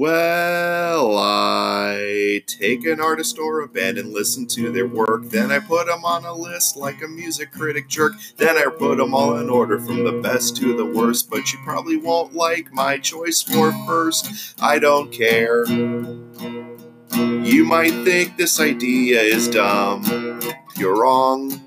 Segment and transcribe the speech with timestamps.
[0.00, 5.24] Well, I take an artist or a band and listen to their work.
[5.24, 8.14] Then I put them on a list like a music critic jerk.
[8.38, 11.28] Then I put them all in order from the best to the worst.
[11.28, 14.58] But you probably won't like my choice for first.
[14.58, 15.66] I don't care.
[15.66, 20.40] You might think this idea is dumb.
[20.78, 21.60] You're wrong.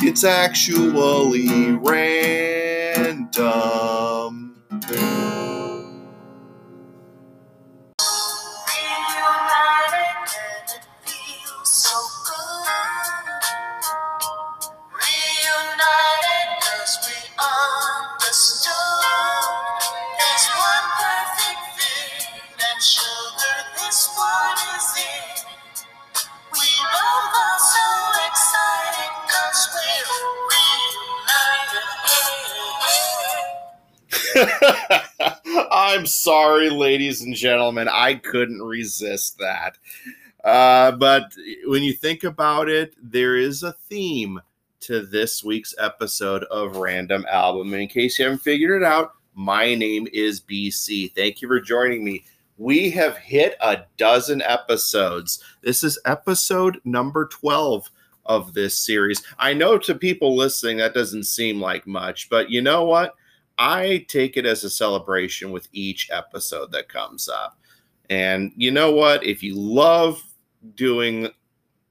[0.00, 3.34] It's actually random.
[36.24, 37.86] Sorry, ladies and gentlemen.
[37.86, 39.76] I couldn't resist that.
[40.42, 41.34] Uh, but
[41.66, 44.40] when you think about it, there is a theme
[44.80, 47.74] to this week's episode of Random Album.
[47.74, 51.12] And in case you haven't figured it out, my name is BC.
[51.14, 52.24] Thank you for joining me.
[52.56, 55.44] We have hit a dozen episodes.
[55.60, 57.90] This is episode number 12
[58.24, 59.22] of this series.
[59.38, 63.14] I know to people listening that doesn't seem like much, but you know what?
[63.58, 67.58] I take it as a celebration with each episode that comes up.
[68.10, 69.24] And you know what?
[69.24, 70.22] If you love
[70.74, 71.28] doing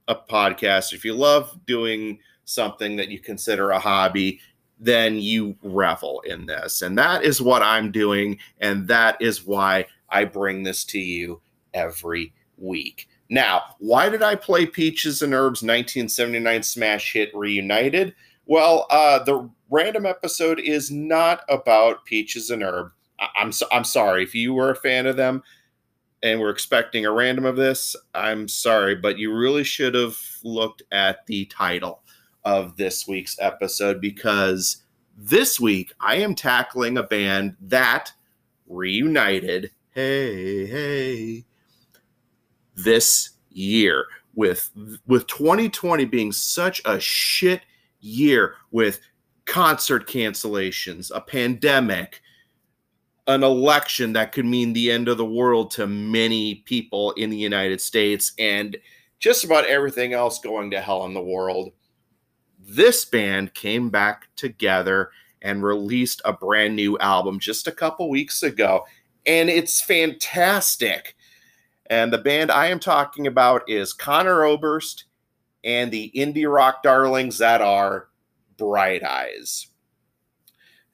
[0.07, 4.39] a podcast, if you love doing something that you consider a hobby,
[4.79, 6.81] then you revel in this.
[6.81, 8.37] And that is what I'm doing.
[8.59, 11.41] And that is why I bring this to you
[11.73, 13.07] every week.
[13.29, 18.13] Now, why did I play Peaches and Herbs 1979 smash hit Reunited?
[18.45, 22.91] Well, uh, the random episode is not about Peaches and Herb.
[23.19, 25.43] I- I'm so- I'm sorry if you were a fan of them
[26.21, 27.95] and were expecting a random of this.
[28.13, 32.03] I'm sorry, but you really should have looked at the title
[32.43, 34.83] of this week's episode because
[35.17, 38.11] this week I am tackling a band that
[38.67, 39.71] reunited.
[39.91, 41.45] Hey, hey,
[42.75, 44.05] this year
[44.35, 44.71] with
[45.05, 47.61] with 2020 being such a shit
[48.03, 48.99] year with
[49.45, 52.21] concert cancellations, a pandemic,
[53.27, 57.37] an election that could mean the end of the world to many people in the
[57.37, 58.77] United States, and
[59.19, 61.71] just about everything else going to hell in the world.
[62.59, 68.43] This band came back together and released a brand new album just a couple weeks
[68.43, 68.83] ago,
[69.25, 71.15] and it's fantastic.
[71.89, 75.05] And the band I am talking about is Conor Oberst
[75.63, 78.07] and the indie rock darlings that are
[78.57, 79.67] Bright Eyes.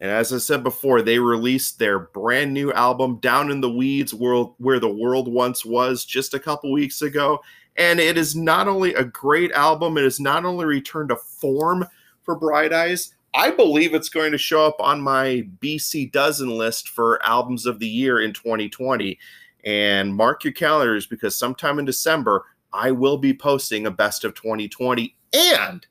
[0.02, 4.14] And as I said before, they released their brand new album, Down in the Weeds,
[4.14, 7.42] World Where the World Once Was, just a couple weeks ago.
[7.76, 11.86] And it is not only a great album, it has not only returned to form
[12.24, 16.90] for Bright Eyes, I believe it's going to show up on my BC dozen list
[16.90, 19.20] for albums of the year in 2020.
[19.66, 24.36] And mark your calendars because sometime in December, I will be posting a best of
[24.36, 25.86] 2020 and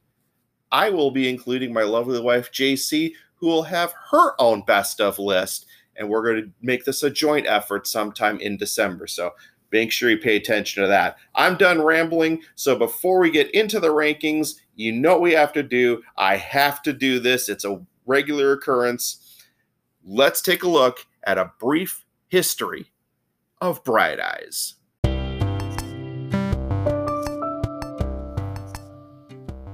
[0.71, 5.19] I will be including my lovely wife, JC, who will have her own best of
[5.19, 5.67] list.
[5.97, 9.07] And we're going to make this a joint effort sometime in December.
[9.07, 9.33] So
[9.73, 11.17] make sure you pay attention to that.
[11.35, 12.43] I'm done rambling.
[12.55, 16.03] So before we get into the rankings, you know what we have to do.
[16.17, 19.25] I have to do this, it's a regular occurrence.
[20.05, 22.91] Let's take a look at a brief history
[23.61, 24.75] of Bright Eyes.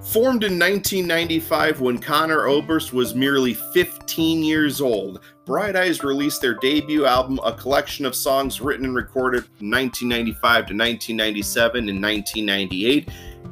[0.05, 6.55] Formed in 1995 when Conor Oberst was merely 15 years old, Bright Eyes released their
[6.55, 13.09] debut album, a collection of songs written and recorded from 1995 to 1997 and 1998,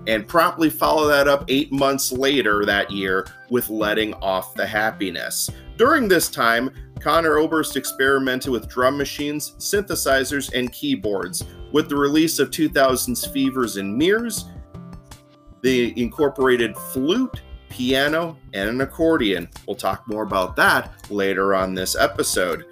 [0.06, 5.50] and promptly followed that up eight months later that year with Letting Off the Happiness.
[5.78, 6.70] During this time,
[7.00, 11.44] Conor Oberst experimented with drum machines, synthesizers, and keyboards.
[11.72, 14.44] With the release of 2000's Fevers and Mirrors,
[15.62, 19.48] they incorporated flute, piano, and an accordion.
[19.66, 22.66] We'll talk more about that later on this episode.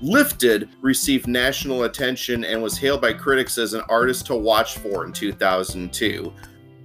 [0.00, 5.04] Lifted received national attention and was hailed by critics as an artist to watch for
[5.06, 6.32] in 2002.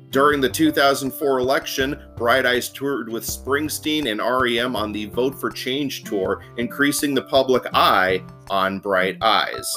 [0.10, 5.50] During the 2004 election, Bright Eyes toured with Springsteen and REM on the Vote for
[5.50, 9.76] Change tour, increasing the public eye on Bright Eyes.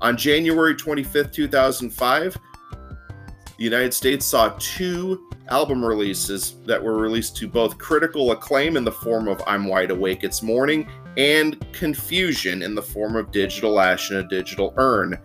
[0.00, 2.36] On January 25, 2005,
[3.56, 8.84] the United States saw two album releases that were released to both critical acclaim in
[8.84, 13.78] the form of I'm Wide Awake It's Morning and confusion in the form of digital
[13.78, 15.18] ash and a digital urn.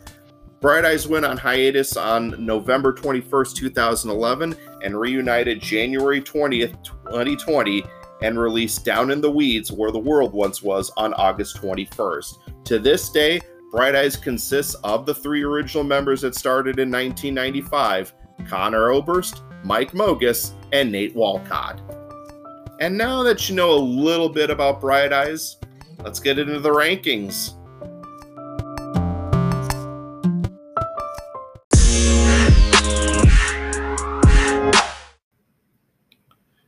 [0.62, 7.84] Bright Eyes went on hiatus on November 21st, 2011, and reunited January 20th, 2020,
[8.22, 12.66] and released Down in the Weeds, Where the World Once Was, on August 21st.
[12.66, 13.40] To this day,
[13.72, 18.14] Bright Eyes consists of the three original members that started in 1995
[18.48, 21.82] Conor Oberst, Mike Mogis, and Nate Walcott.
[22.80, 25.58] And now that you know a little bit about Bright Eyes,
[26.04, 27.56] let's get into the rankings.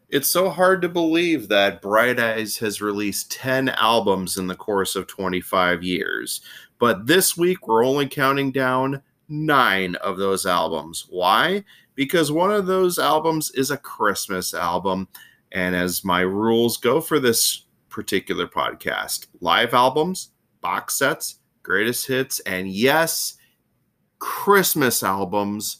[0.09, 4.97] It's so hard to believe that Bright Eyes has released 10 albums in the course
[4.97, 6.41] of 25 years.
[6.79, 11.07] But this week, we're only counting down nine of those albums.
[11.10, 11.63] Why?
[11.95, 15.07] Because one of those albums is a Christmas album.
[15.54, 20.31] And as my rules go for this particular podcast, live albums,
[20.62, 23.38] box sets, greatest hits, and yes,
[24.19, 25.77] Christmas albums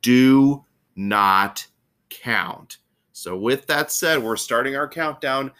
[0.00, 0.64] do
[0.96, 1.66] not
[2.08, 2.78] count.
[3.12, 5.52] So, with that said, we're starting our countdown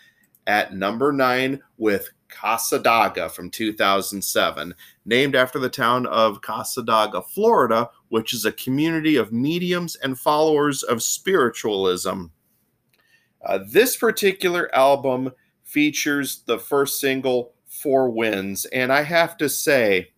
[0.46, 8.32] at number nine with Cassadaga from 2007, named after the town of Cassadaga, Florida, which
[8.34, 12.26] is a community of mediums and followers of spiritualism.
[13.44, 15.30] Uh, this particular album
[15.62, 20.12] features the first single, Four Winds, and I have to say,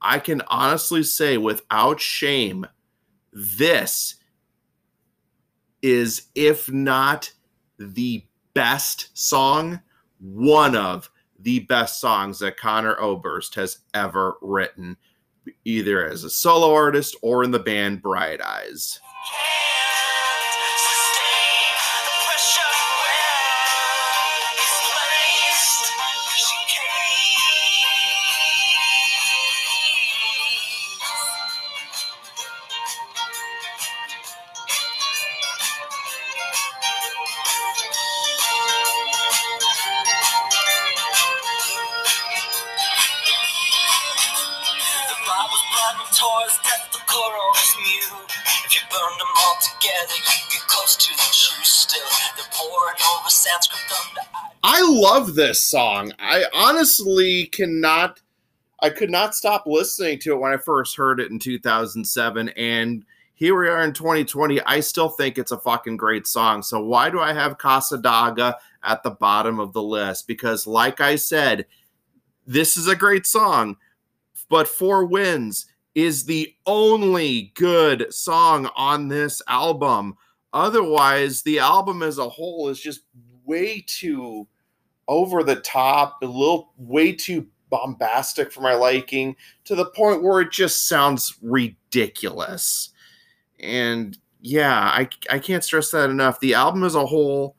[0.00, 2.66] I can honestly say without shame,
[3.32, 4.16] this
[5.80, 7.32] is, if not
[7.78, 8.24] the
[8.54, 9.80] best song,
[10.22, 11.10] one of
[11.40, 14.96] the best songs that Conor Oberst has ever written,
[15.64, 19.00] either as a solo artist or in the band Bright Eyes.
[54.62, 56.12] I love this song.
[56.18, 58.20] I honestly cannot
[58.80, 63.04] I could not stop listening to it when I first heard it in 2007 and
[63.34, 64.60] here we are in 2020.
[64.62, 66.62] I still think it's a fucking great song.
[66.62, 68.54] So why do I have Cassadaga
[68.84, 70.28] at the bottom of the list?
[70.28, 71.66] Because like I said,
[72.46, 73.76] this is a great song,
[74.48, 80.16] but Four Winds is the only good song on this album.
[80.52, 83.02] Otherwise, the album as a whole is just
[83.44, 84.46] way too
[85.08, 89.34] over the top, a little way too bombastic for my liking,
[89.64, 92.90] to the point where it just sounds ridiculous.
[93.60, 96.40] And yeah, I, I can't stress that enough.
[96.40, 97.56] The album as a whole,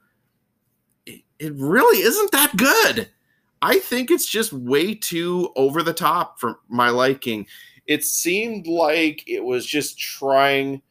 [1.05, 3.09] it, it really isn't that good.
[3.61, 7.47] I think it's just way too over the top for my liking.
[7.87, 10.81] It seemed like it was just trying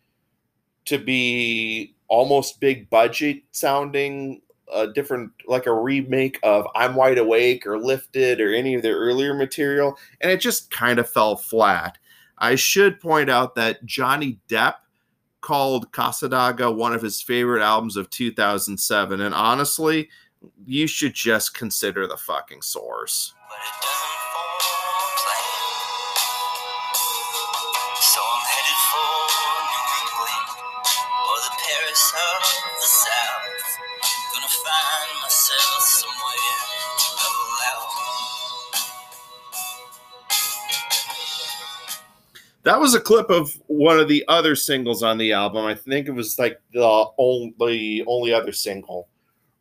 [0.86, 4.41] to be almost big budget sounding
[4.74, 8.96] a different like a remake of I'm Wide Awake or Lifted or any of their
[8.96, 11.98] earlier material, and it just kind of fell flat.
[12.38, 14.74] I should point out that Johnny Depp
[15.40, 20.08] called Cassadaga one of his favorite albums of 2007, and honestly,
[20.64, 23.34] you should just consider the fucking source.
[42.64, 45.64] That was a clip of one of the other singles on the album.
[45.64, 49.08] I think it was like the only only other single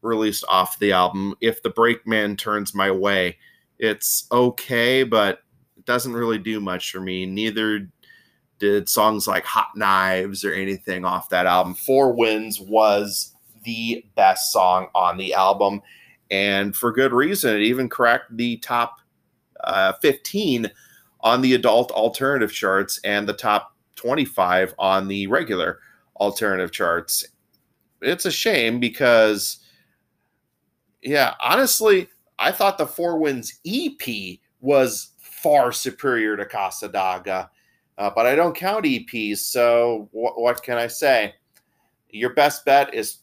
[0.01, 1.35] released off the album.
[1.41, 3.37] If the Brakeman turns my way,
[3.79, 5.39] it's okay, but
[5.77, 7.25] it doesn't really do much for me.
[7.25, 7.87] Neither
[8.59, 11.73] did songs like Hot Knives or anything off that album.
[11.73, 15.81] Four Winds was the best song on the album,
[16.29, 17.55] and for good reason.
[17.55, 18.99] It even cracked the top
[19.63, 20.69] uh, 15
[21.23, 25.79] on the adult alternative charts and the top 25 on the regular
[26.19, 27.25] alternative charts.
[28.01, 29.59] It's a shame because,
[31.01, 32.07] yeah, honestly,
[32.39, 37.49] I thought the Four Winds EP was far superior to Cassadaga,
[37.97, 39.37] uh, but I don't count EPs.
[39.39, 41.35] So wh- what can I say?
[42.09, 43.19] Your best bet is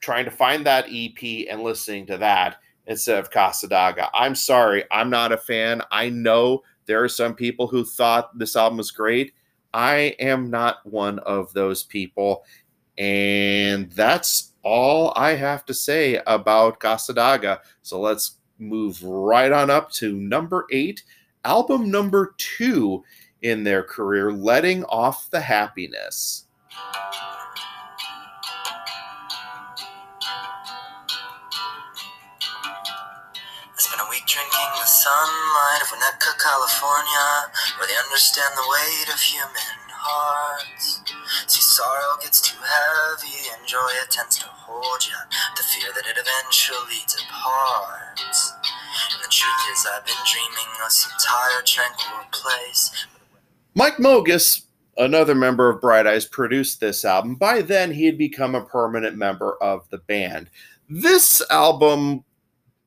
[0.00, 4.08] trying to find that EP and listening to that instead of Cassadaga.
[4.14, 5.82] I'm sorry, I'm not a fan.
[5.90, 9.34] I know there are some people who thought this album was great.
[9.74, 12.44] I am not one of those people.
[12.98, 17.60] And that's all I have to say about Cassadaga.
[17.82, 21.02] So let's move right on up to number eight,
[21.44, 23.04] album number two
[23.42, 26.46] in their career, Letting Off the Happiness.
[35.06, 37.26] Sunlight of Winnetka, California,
[37.78, 41.00] where they understand the weight of human hearts.
[41.46, 45.14] See, sorrow gets too heavy, and joy it tends to hold you.
[45.56, 48.52] The fear that it eventually departs.
[49.14, 53.06] And the truth is, I've been dreaming of some tired, tranquil place.
[53.76, 54.62] Mike Mogis,
[54.98, 57.36] another member of Bright Eyes, produced this album.
[57.36, 60.50] By then, he had become a permanent member of the band.
[60.88, 62.24] This album,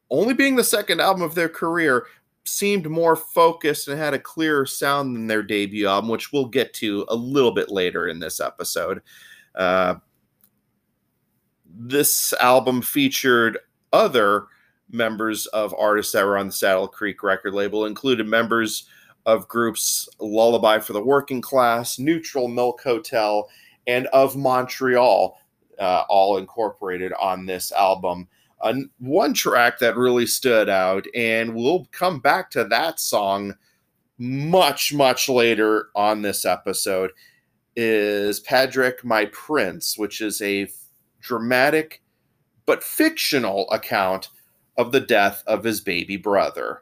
[0.09, 2.05] only being the second album of their career,
[2.45, 6.73] seemed more focused and had a clearer sound than their debut album, which we'll get
[6.73, 9.01] to a little bit later in this episode.
[9.55, 9.95] Uh,
[11.65, 13.59] this album featured
[13.93, 14.47] other
[14.91, 18.85] members of artists that were on the Saddle Creek record label, included members
[19.25, 23.47] of groups Lullaby for the Working Class, Neutral Milk Hotel,
[23.85, 25.37] and of Montreal,
[25.77, 28.27] uh, all incorporated on this album.
[28.61, 33.55] Uh, one track that really stood out, and we'll come back to that song
[34.17, 37.11] much, much later on this episode,
[37.75, 40.69] is Padraic, My Prince, which is a
[41.21, 42.01] dramatic
[42.65, 44.29] but fictional account
[44.77, 46.81] of the death of his baby brother.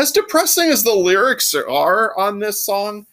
[0.00, 3.06] As depressing as the lyrics are on this song,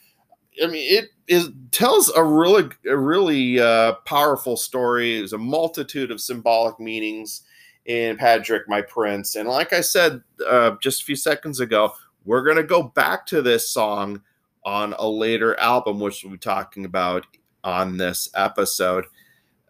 [0.64, 5.18] I mean, it tells a really, a really uh, powerful story.
[5.18, 7.42] There's a multitude of symbolic meanings
[7.88, 11.92] in Padraic, my prince, and like I said uh, just a few seconds ago,
[12.24, 14.22] we're gonna go back to this song
[14.64, 17.28] on a later album, which we'll be talking about
[17.66, 19.04] on this episode.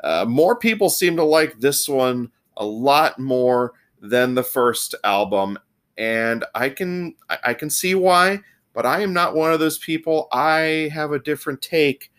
[0.04, 5.58] Uh, more people seem to like this one a lot more than the first album,
[5.98, 8.42] and I can I can see why,
[8.74, 10.28] but I am not one of those people.
[10.32, 12.12] I have a different take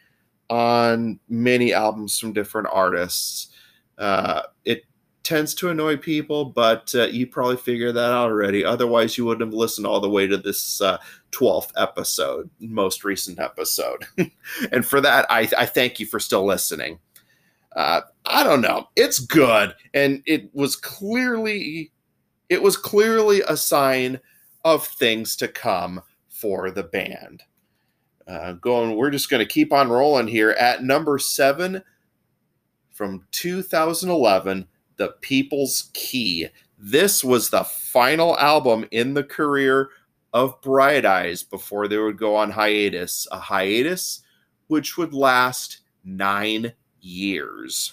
[0.51, 3.49] on many albums from different artists.
[3.99, 4.85] Uh, it
[5.23, 8.65] tends to annoy people, but uh, you probably figured that out already.
[8.65, 10.97] Otherwise, you wouldn't have listened all the way to this uh,
[11.33, 14.07] 12th episode, most recent episode.
[14.73, 16.99] and for that, I, I, thank you for still listening.
[17.77, 18.89] Uh, I don't know.
[18.97, 19.75] It's good.
[19.93, 21.93] And it was clearly
[22.49, 24.21] it was clearly a sign
[24.65, 27.43] of things to come for the band.
[28.27, 31.83] Uh, going, we're just going to keep on rolling here at number seven
[32.91, 36.49] from 2011, The People's Key.
[36.79, 39.91] This was the final album in the career
[40.33, 44.23] of Bright Eyes before they would go on hiatus, a hiatus
[44.67, 47.93] which would last nine years.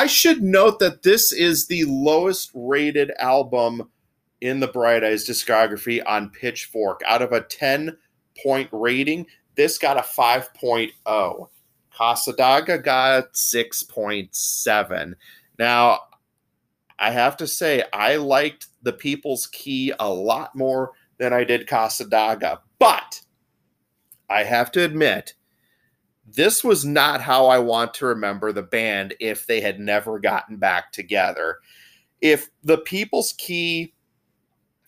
[0.00, 3.90] I should note that this is the lowest rated album
[4.40, 7.02] in the Bright Eyes discography on Pitchfork.
[7.06, 7.98] Out of a 10
[8.42, 9.26] point rating,
[9.56, 11.48] this got a 5.0.
[11.94, 15.12] Cassadaga got 6.7.
[15.58, 15.98] Now,
[16.98, 21.68] I have to say, I liked The People's Key a lot more than I did
[21.68, 23.20] Cassadaga, but
[24.30, 25.34] I have to admit,
[26.34, 30.56] this was not how I want to remember the band if they had never gotten
[30.56, 31.58] back together.
[32.20, 33.94] If the People's Key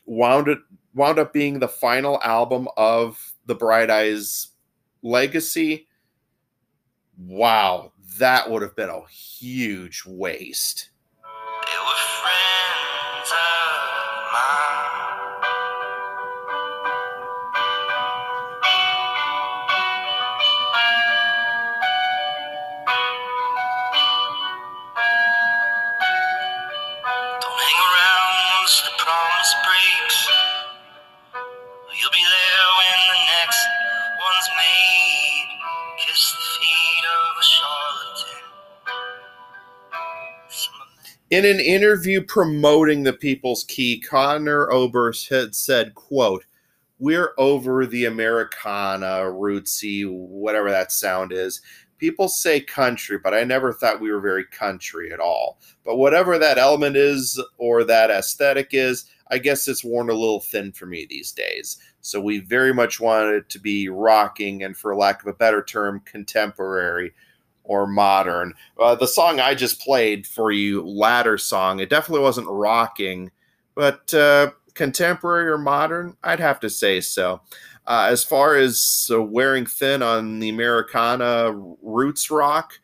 [0.06, 0.58] wound it,
[0.94, 4.48] wound up being the final album of the Bright Eyes
[5.02, 5.88] legacy,
[7.18, 10.90] wow, that would have been a huge waste.
[29.72, 30.28] breaks.
[32.00, 33.62] You'll be there when the next
[34.20, 35.48] one's made.
[35.98, 38.42] Kiss the feet of a charlatan.
[41.30, 46.44] In an interview promoting the People's Key, Conor Oberst had said, quote,
[46.98, 51.62] we're over the Americana, rootsy, whatever that sound is.
[51.98, 55.58] People say country, but I never thought we were very country at all.
[55.84, 60.40] But whatever that element is or that aesthetic is, I guess it's worn a little
[60.40, 61.78] thin for me these days.
[62.02, 65.64] So we very much wanted it to be rocking and, for lack of a better
[65.64, 67.14] term, contemporary
[67.64, 68.52] or modern.
[68.78, 73.30] Uh, the song I just played for you, Ladder Song, it definitely wasn't rocking,
[73.74, 76.16] but uh, contemporary or modern?
[76.22, 77.40] I'd have to say so.
[77.86, 82.74] Uh, as far as uh, wearing thin on the Americana roots rock,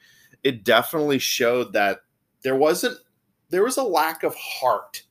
[0.42, 2.00] it definitely showed that
[2.42, 2.96] there wasn't
[3.50, 5.02] there was a lack of heart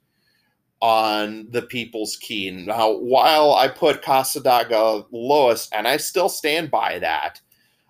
[0.81, 2.51] on the People's Key.
[2.51, 7.41] Now, while I put Cassadaga lowest, and I still stand by that,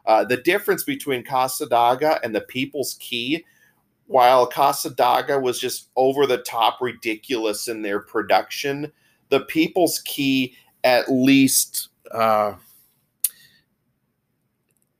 [0.05, 3.43] uh, the difference between Cassadaga and the People's Key
[4.07, 8.91] while Cassadaga was just over the top ridiculous in their production,
[9.29, 12.53] the People's Key at least uh,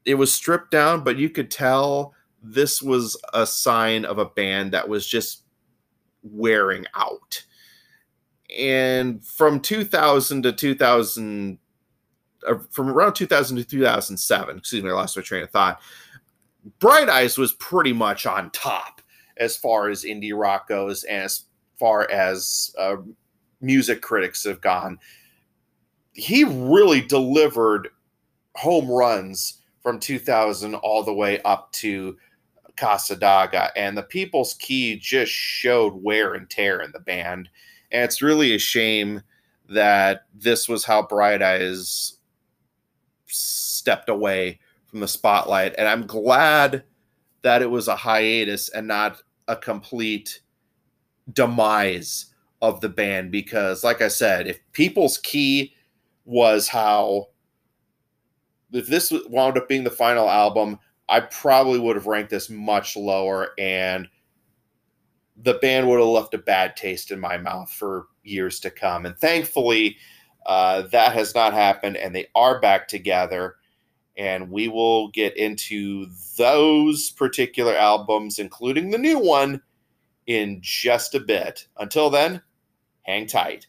[0.06, 2.14] it was stripped down, but you could tell
[2.44, 5.44] this was a sign of a band that was just
[6.24, 7.46] wearing out.
[8.56, 11.58] And from 2000 to 2000,
[12.48, 15.82] uh, from around 2000 to 2007, excuse me, I lost my train of thought.
[16.80, 19.02] Bright Eyes was pretty much on top
[19.38, 21.46] as far as indie rock goes and as
[21.80, 22.98] far as uh,
[23.62, 24.98] music critics have gone.
[26.14, 27.90] He really delivered
[28.56, 32.18] home runs from 2000 all the way up to
[32.78, 37.50] Cassadaga and the People's Key just showed wear and tear in the band.
[37.92, 39.22] And it's really a shame
[39.70, 42.18] that this was how Bright Eyes
[43.26, 45.76] stepped away from the spotlight.
[45.78, 46.84] And I'm glad
[47.42, 50.42] that it was a hiatus and not a complete
[51.32, 52.28] demise
[52.62, 55.74] of the band because like I said, if People's Key
[56.26, 57.28] was how
[58.72, 62.98] if this wound up being the final album, I probably would have ranked this much
[62.98, 64.08] lower and
[65.44, 69.06] the band would have left a bad taste in my mouth for years to come.
[69.06, 69.98] And thankfully,
[70.46, 73.58] uh, that has not happened, and they are back together
[74.18, 79.62] and we will get into those particular albums, including the new one,
[80.26, 81.68] in just a bit.
[81.78, 82.42] Until then,
[83.04, 83.68] hang tight.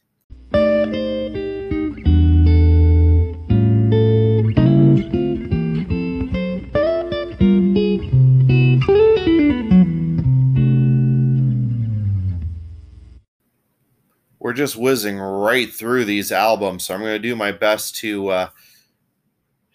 [14.58, 18.48] Just whizzing right through these albums, so I'm going to do my best to uh,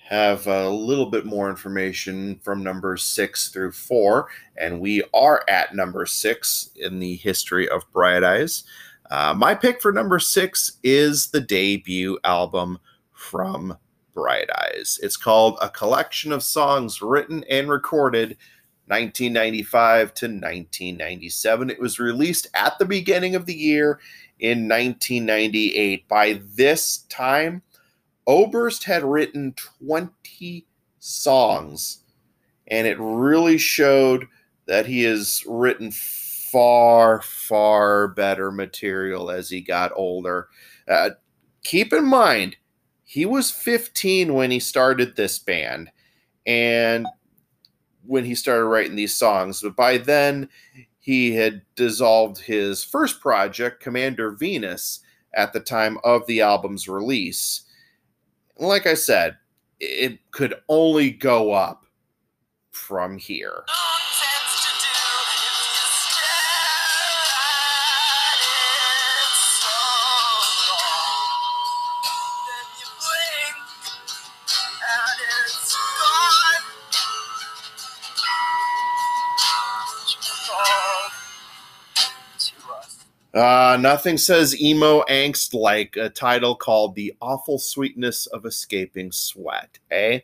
[0.09, 5.73] have a little bit more information from numbers six through four, and we are at
[5.73, 8.65] number six in the history of Bright Eyes.
[9.09, 12.77] Uh, my pick for number six is the debut album
[13.13, 13.77] from
[14.13, 14.99] Bright Eyes.
[15.01, 18.35] It's called A Collection of Songs Written and Recorded
[18.87, 21.69] 1995 to 1997.
[21.69, 24.01] It was released at the beginning of the year
[24.43, 26.07] in 1998.
[26.07, 27.63] By this time,
[28.27, 30.67] Oberst had written 20
[30.99, 32.03] songs,
[32.67, 34.27] and it really showed
[34.67, 40.49] that he has written far, far better material as he got older.
[40.87, 41.11] Uh,
[41.63, 42.57] keep in mind,
[43.05, 45.89] he was 15 when he started this band,
[46.45, 47.07] and
[48.05, 50.49] when he started writing these songs, but by then
[51.03, 55.01] he had dissolved his first project, Commander Venus,
[55.35, 57.65] at the time of the album's release
[58.57, 59.37] like I said,
[59.79, 61.85] it could only go up
[62.71, 63.63] from here.
[63.82, 63.82] Oh,
[83.33, 89.79] Uh, nothing says emo angst like a title called The Awful Sweetness of Escaping Sweat,
[89.89, 90.19] eh?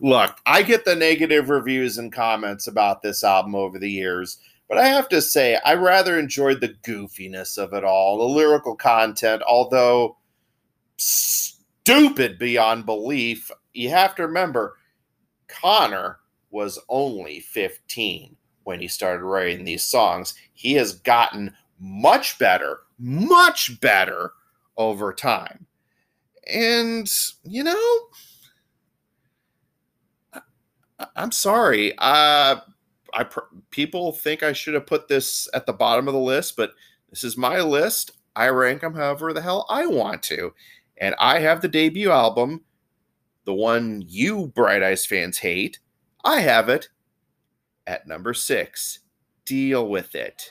[0.00, 4.78] Look, I get the negative reviews and comments about this album over the years, but
[4.78, 9.42] I have to say, I rather enjoyed the goofiness of it all, the lyrical content,
[9.42, 10.18] although
[10.98, 13.50] stupid beyond belief.
[13.72, 14.76] You have to remember,
[15.48, 16.20] Conor
[16.50, 20.34] was only 15 when he started writing these songs.
[20.54, 24.32] He has gotten much better, much better
[24.76, 25.66] over time.
[26.46, 27.98] And, you know,
[30.32, 31.92] I, am sorry.
[31.98, 32.60] Uh,
[33.12, 33.26] I
[33.70, 36.72] people think I should have put this at the bottom of the list, but
[37.10, 38.12] this is my list.
[38.34, 40.54] I rank them however the hell I want to.
[40.98, 42.62] And I have the debut album,
[43.44, 45.80] the one you Bright Eyes fans hate.
[46.24, 46.88] I have it
[47.88, 49.00] at number six.
[49.44, 50.50] Deal with it.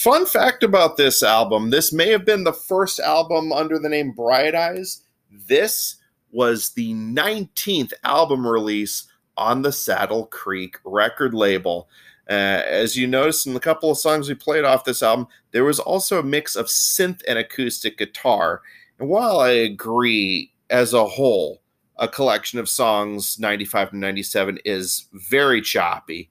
[0.00, 4.12] Fun fact about this album this may have been the first album under the name
[4.12, 5.02] Bright Eyes.
[5.30, 5.96] This
[6.32, 11.90] was the 19th album release on the Saddle Creek record label.
[12.30, 15.64] Uh, as you noticed in the couple of songs we played off this album, there
[15.64, 18.62] was also a mix of synth and acoustic guitar.
[18.98, 21.60] And while I agree, as a whole,
[21.98, 26.30] a collection of songs 95 to 97 is very choppy,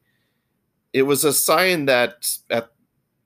[0.92, 2.72] it was a sign that at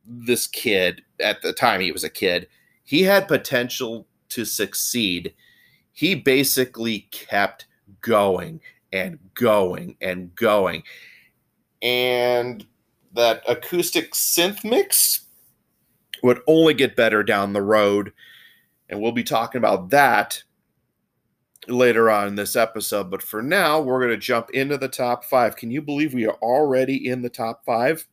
[0.05, 2.47] this kid at the time he was a kid
[2.83, 5.33] he had potential to succeed.
[5.91, 7.65] He basically kept
[8.01, 8.61] going
[8.91, 10.83] and going and going.
[11.81, 12.65] And
[13.13, 15.21] that acoustic synth mix
[16.23, 18.11] would only get better down the road.
[18.89, 20.43] And we'll be talking about that
[21.67, 23.09] later on in this episode.
[23.09, 26.27] But for now we're going to jump into the top 5 can you believe we
[26.27, 28.05] are already in the top 5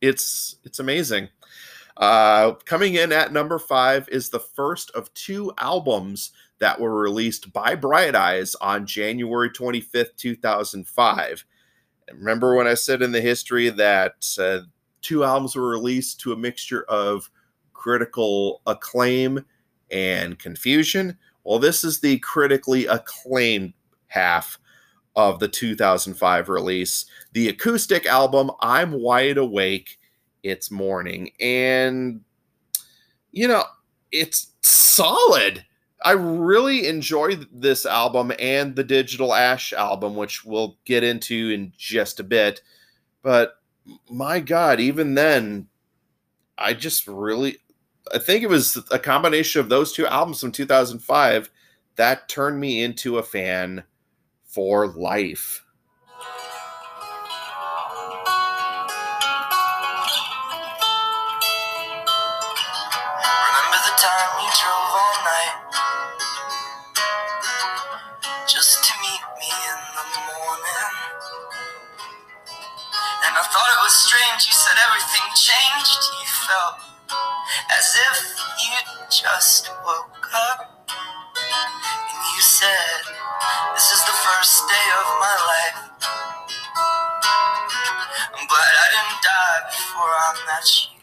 [0.00, 1.28] it's it's amazing.
[1.96, 7.52] Uh, coming in at number five is the first of two albums that were released
[7.52, 11.44] by Bright Eyes on January 25th, 2005.
[12.12, 14.60] remember when I said in the history that uh,
[15.02, 17.30] two albums were released to a mixture of
[17.72, 19.44] critical acclaim
[19.90, 21.18] and confusion?
[21.44, 23.72] Well, this is the critically acclaimed
[24.08, 24.58] half
[25.16, 27.06] of the 2005 release.
[27.32, 29.98] The acoustic album, I'm Wide Awake,
[30.42, 31.30] It's Morning.
[31.40, 32.22] And,
[33.32, 33.64] you know,
[34.12, 35.64] it's solid.
[36.02, 41.72] I really enjoyed this album and the Digital Ash album, which we'll get into in
[41.76, 42.62] just a bit.
[43.22, 43.54] But
[44.10, 45.68] my God, even then,
[46.56, 47.58] I just really,
[48.14, 51.50] I think it was a combination of those two albums from 2005
[51.96, 53.84] that turned me into a fan
[54.50, 55.64] for life.
[63.38, 65.56] Remember the time you drove all night
[68.48, 70.94] just to meet me in the morning?
[73.26, 76.02] And I thought it was strange, you said everything changed.
[76.18, 76.76] You felt
[77.78, 78.18] as if
[78.66, 78.76] you
[79.10, 80.90] just woke up.
[81.94, 83.02] And you said,
[83.74, 84.09] This is the
[84.40, 85.76] first day of my life.
[88.32, 91.00] I'm I didn't die before I met you.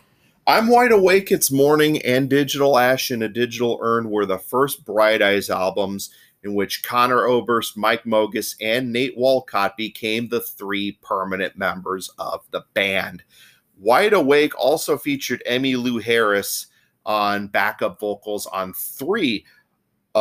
[0.47, 4.85] I'm Wide Awake, It's Morning, and Digital Ash in a Digital Urn were the first
[4.85, 6.09] Bright Eyes albums
[6.41, 12.43] in which Conor Oberst, Mike Mogis, and Nate Walcott became the three permanent members of
[12.49, 13.21] the band.
[13.77, 16.67] Wide Awake also featured Emmylou Harris
[17.05, 19.45] on backup vocals on three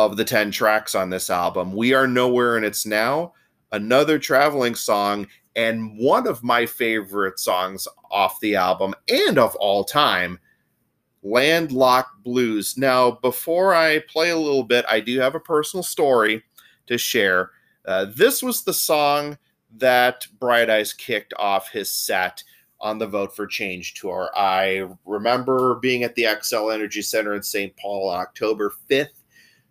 [0.05, 1.73] of the 10 tracks on this album.
[1.73, 3.33] We Are Nowhere and It's Now,
[3.71, 9.83] another traveling song, and one of my favorite songs off the album and of all
[9.83, 10.37] time,
[11.23, 12.77] Landlocked Blues.
[12.77, 16.43] Now, before I play a little bit, I do have a personal story
[16.85, 17.49] to share.
[17.83, 19.35] Uh, this was the song
[19.77, 22.43] that Bright Eyes kicked off his set
[22.79, 24.29] on the Vote for Change tour.
[24.35, 27.75] I remember being at the Xcel Energy Center in St.
[27.77, 29.23] Paul October 5th,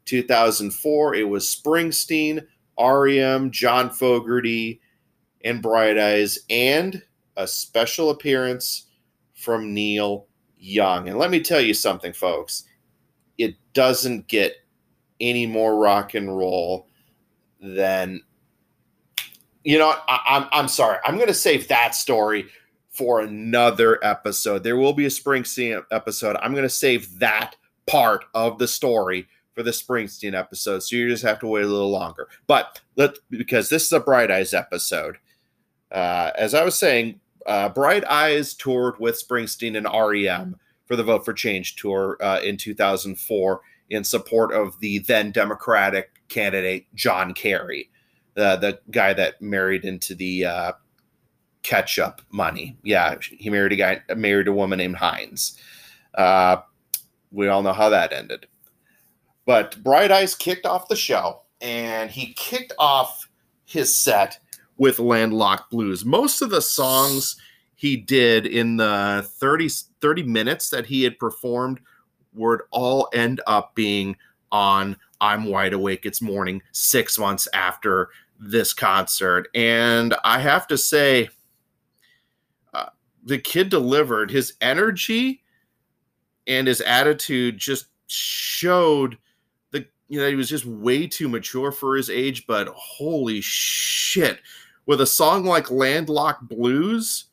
[0.06, 1.14] 2004.
[1.14, 2.46] It was Springsteen,
[2.78, 4.80] REM, John Fogerty,
[5.44, 7.02] and Bright Eyes, and
[7.36, 8.86] a special appearance
[9.34, 10.26] from Neil
[10.58, 11.08] Young.
[11.08, 12.64] And let me tell you something, folks.
[13.38, 14.54] It doesn't get
[15.20, 16.88] any more rock and roll
[17.60, 18.22] than
[19.64, 19.94] you know.
[20.08, 20.98] I, I'm I'm sorry.
[21.04, 22.46] I'm going to save that story
[22.90, 24.62] for another episode.
[24.62, 26.36] There will be a Springsteen episode.
[26.40, 27.54] I'm going to save that
[27.86, 30.80] part of the story for the Springsteen episode.
[30.80, 32.28] So you just have to wait a little longer.
[32.46, 35.16] But let because this is a Bright Eyes episode.
[35.90, 41.02] Uh, as I was saying, uh, Bright Eyes toured with Springsteen and REM for the
[41.02, 47.32] Vote for Change tour uh, in 2004 in support of the then Democratic candidate John
[47.32, 47.88] Kerry,
[48.36, 50.72] uh, the guy that married into the uh,
[51.62, 52.76] ketchup money.
[52.82, 55.58] Yeah, he married a guy, married a woman named Heinz.
[56.14, 56.58] Uh,
[57.30, 58.46] we all know how that ended.
[59.46, 63.28] But Bright Eyes kicked off the show, and he kicked off
[63.64, 64.38] his set
[64.76, 66.04] with Landlocked Blues.
[66.04, 67.36] Most of the songs
[67.76, 69.68] he did in the 30,
[70.00, 71.80] 30 minutes that he had performed
[72.34, 74.16] would all end up being
[74.52, 79.48] on I'm Wide Awake It's Morning six months after this concert.
[79.54, 81.30] And I have to say,
[82.74, 82.90] uh,
[83.24, 84.30] the kid delivered.
[84.30, 85.42] His energy
[86.46, 89.16] and his attitude just showed
[90.08, 94.40] you know he was just way too mature for his age but holy shit.
[94.86, 97.26] With a song like landlocked blues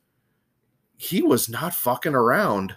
[0.98, 2.76] he was not fucking around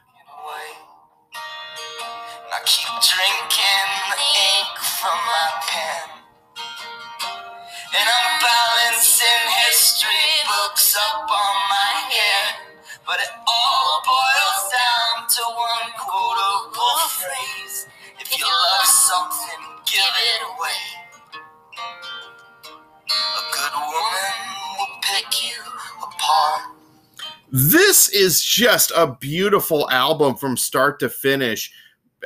[27.56, 31.72] this is just a beautiful album from start to finish.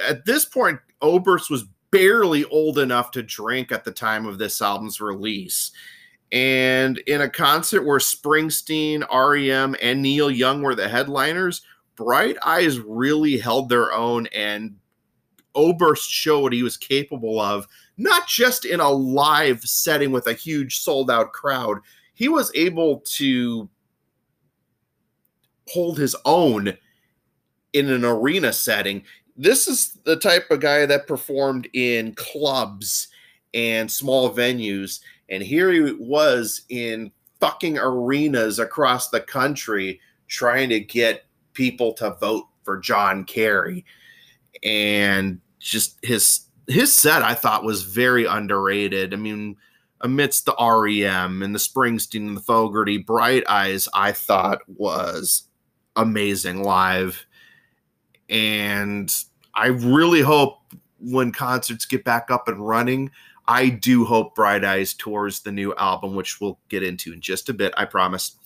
[0.08, 4.60] At this point oberst was barely old enough to drink at the time of this
[4.60, 5.70] album's release.
[6.32, 11.62] And in a concert where springsteen rem and neil young were the headliners
[11.94, 14.74] bright eyes really held their own and
[15.54, 20.32] oberst showed what he was capable of not just in a live setting with a
[20.32, 21.78] huge sold out crowd.
[22.14, 23.68] He was able to
[25.70, 26.76] hold his own
[27.72, 29.04] in an arena setting.
[29.36, 33.08] This is the type of guy that performed in clubs
[33.54, 35.00] and small venues.
[35.28, 42.16] And here he was in fucking arenas across the country trying to get people to
[42.20, 43.84] vote for John Kerry.
[44.62, 49.12] And just his his set I thought was very underrated.
[49.12, 49.56] I mean,
[50.02, 55.44] amidst the REM and the Springsteen and the Fogerty, Bright Eyes, I thought was
[56.00, 57.26] amazing live.
[58.28, 59.14] And
[59.54, 60.58] I really hope
[60.98, 63.10] when concerts get back up and running,
[63.48, 67.48] I do hope Bright Eyes tours the new album, which we'll get into in just
[67.48, 68.36] a bit, I promise.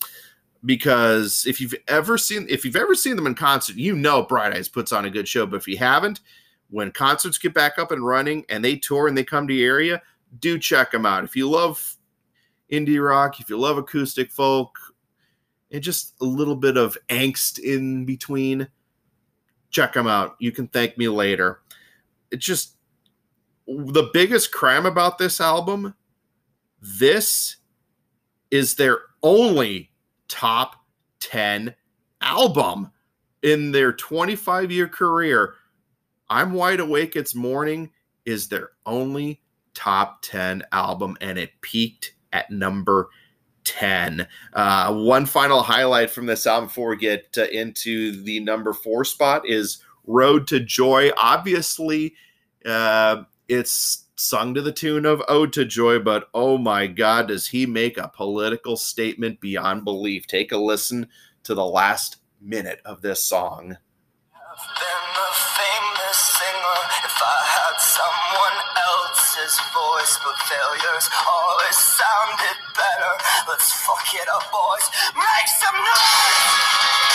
[0.63, 4.55] Because if you've ever seen if you've ever seen them in concert, you know Bright
[4.55, 5.45] Eyes puts on a good show.
[5.45, 6.21] But if you haven't,
[6.71, 9.75] when concerts get back up and running and they tour and they come to your
[9.75, 10.01] area,
[10.39, 11.23] do check them out.
[11.23, 11.97] If you love
[12.71, 14.75] indie rock, if you love acoustic folk,
[15.71, 18.67] and just a little bit of angst in between,
[19.69, 20.35] check them out.
[20.39, 21.61] You can thank me later.
[22.31, 22.77] It's just
[23.67, 25.95] the biggest crime about this album.
[26.81, 27.57] This
[28.51, 29.91] is their only
[30.27, 30.85] top
[31.19, 31.73] 10
[32.21, 32.91] album
[33.41, 35.55] in their 25 year career.
[36.29, 37.91] I'm Wide Awake It's Morning
[38.25, 39.41] is their only
[39.73, 43.09] top 10 album, and it peaked at number
[43.65, 44.27] 10.
[44.53, 49.03] Uh, one final highlight from this album before we get uh, into the number four
[49.03, 51.11] spot is Road to Joy.
[51.17, 52.15] Obviously,
[52.65, 57.47] uh, it's sung to the tune of Ode to Joy, but oh my God, does
[57.47, 60.25] he make a political statement beyond belief?
[60.25, 61.07] Take a listen
[61.43, 63.77] to the last minute of this song.
[69.75, 73.13] Voice, but failures always sounded better.
[73.47, 74.85] Let's fuck it up, boys.
[75.15, 77.14] Make some noise!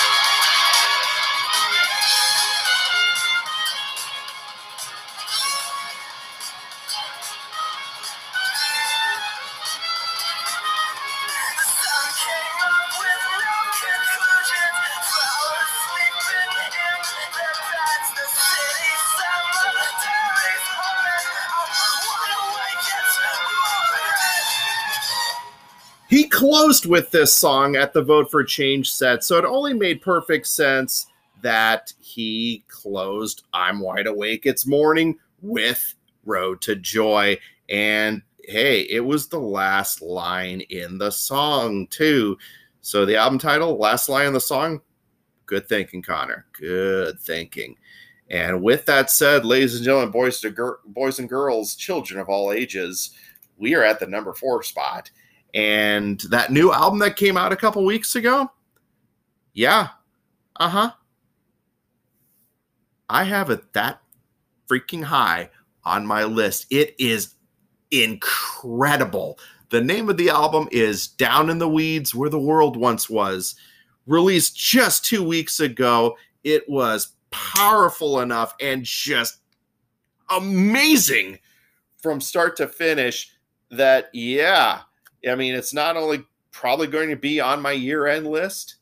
[26.11, 30.03] He closed with this song at the Vote for Change set, so it only made
[30.03, 31.07] perfect sense
[31.41, 35.95] that he closed I'm Wide Awake It's Morning with
[36.25, 37.39] Road to Joy.
[37.69, 42.37] And hey, it was the last line in the song, too.
[42.81, 44.81] So the album title, last line in the song,
[45.47, 46.45] good thinking, Conor.
[46.59, 47.77] Good thinking.
[48.31, 52.51] And with that said, ladies and gentlemen, boys gir- boys and girls, children of all
[52.51, 53.13] ages,
[53.59, 55.09] we are at the number four spot.
[55.55, 58.51] And that new album that came out a couple weeks ago,
[59.53, 59.89] yeah,
[60.57, 60.93] uh huh.
[63.09, 64.01] I have it that
[64.69, 65.51] freaking high
[65.85, 66.67] on my list.
[66.71, 67.35] It is
[67.91, 69.39] incredible.
[69.71, 73.57] The name of the album is Down in the Weeds Where the World Once Was.
[74.07, 76.17] Released just two weeks ago.
[76.45, 79.39] It was powerful enough and just
[80.31, 81.39] amazing
[82.03, 83.33] from start to finish
[83.71, 84.81] that yeah
[85.29, 88.77] i mean it's not only probably going to be on my year end list.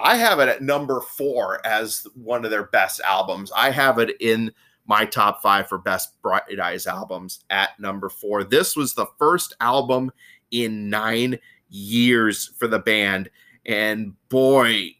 [0.00, 3.50] I have it at number four as one of their best albums.
[3.54, 4.52] I have it in
[4.86, 8.44] my top five for best bright eyes albums at number four.
[8.44, 10.12] This was the first album
[10.50, 13.28] in nine years for the band.
[13.66, 14.94] And boy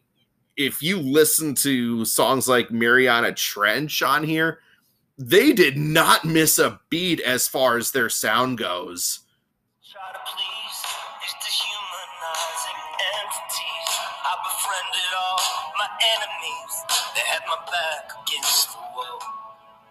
[0.57, 4.59] if you listen to songs like mariana trench on here
[5.17, 9.21] they did not miss a beat as far as their sound goes.
[14.59, 15.39] I befriended all
[15.77, 15.87] my
[16.19, 16.73] enemies.
[17.15, 19.19] They had my back against the wall.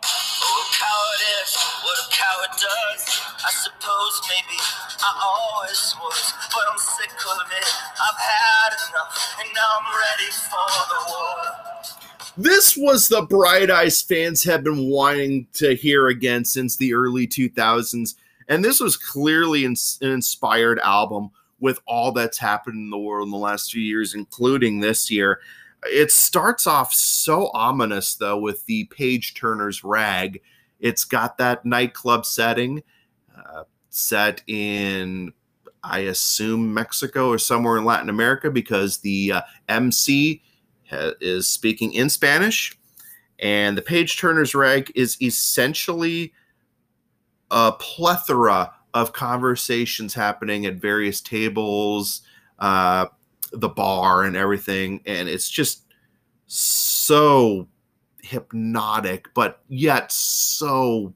[0.05, 3.03] Oh, a coward is what a coward does.
[3.45, 7.69] I suppose maybe I always was, but I'm sick of it.
[7.97, 11.39] I've had enough, and now I'm ready for the war.
[12.37, 17.27] This was the Bright Eyes fans have been wanting to hear again since the early
[17.27, 18.17] 2000s.
[18.49, 23.33] And this was clearly an inspired album with all that's happened in the world in
[23.33, 25.41] the last few years, including this year.
[25.85, 30.41] It starts off so ominous, though, with the Page Turner's Rag.
[30.81, 32.83] It's got that nightclub setting
[33.37, 35.33] uh, set in,
[35.83, 40.43] I assume, Mexico or somewhere in Latin America because the uh, MC
[40.91, 42.77] is speaking in Spanish,
[43.41, 46.33] and the page turner's rag is essentially
[47.51, 52.23] a plethora of conversations happening at various tables,
[52.59, 53.07] uh,
[53.53, 55.85] the bar, and everything, and it's just
[56.47, 57.69] so
[58.23, 61.15] hypnotic, but yet so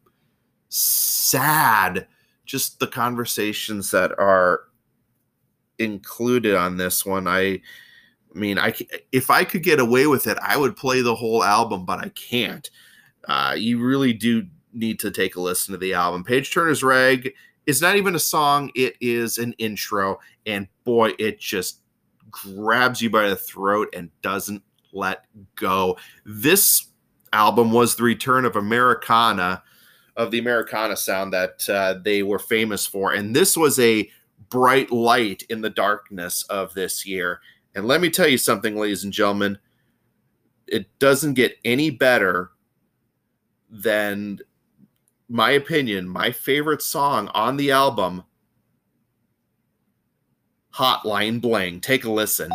[0.69, 2.07] sad.
[2.45, 4.65] Just the conversations that are
[5.79, 7.27] included on this one.
[7.27, 7.61] I
[8.35, 8.75] I mean, I
[9.11, 12.09] if I could get away with it, I would play the whole album, but I
[12.11, 12.69] can't.
[13.27, 16.25] Uh, you really do need to take a listen to the album.
[16.25, 17.33] Page Turner's Rag
[17.67, 21.81] is not even a song; it is an intro, and boy, it just
[22.31, 25.97] grabs you by the throat and doesn't let go.
[26.25, 26.89] This
[27.33, 29.63] album was the return of Americana,
[30.17, 34.11] of the Americana sound that uh, they were famous for, and this was a
[34.51, 37.41] bright light in the darkness of this year.
[37.75, 39.59] And let me tell you something, ladies and gentlemen,
[40.67, 42.51] it doesn't get any better
[43.71, 44.39] than
[45.33, 48.23] my opinion, my favorite song on the album,
[50.75, 51.81] Hotline Bling.
[51.81, 52.53] Take a listen.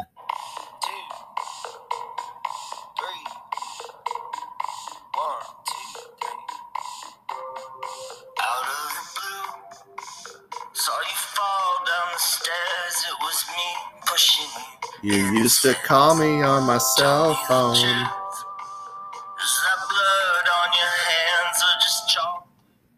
[15.04, 18.27] You used to call me on my cell phone.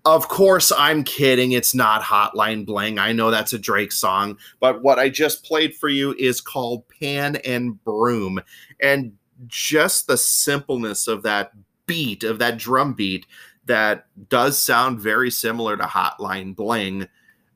[0.09, 1.51] Of course, I'm kidding.
[1.51, 2.97] It's not Hotline Bling.
[2.97, 6.83] I know that's a Drake song, but what I just played for you is called
[6.89, 8.41] Pan and Broom.
[8.81, 9.13] And
[9.45, 11.51] just the simpleness of that
[11.85, 13.27] beat, of that drum beat,
[13.65, 17.07] that does sound very similar to Hotline Bling.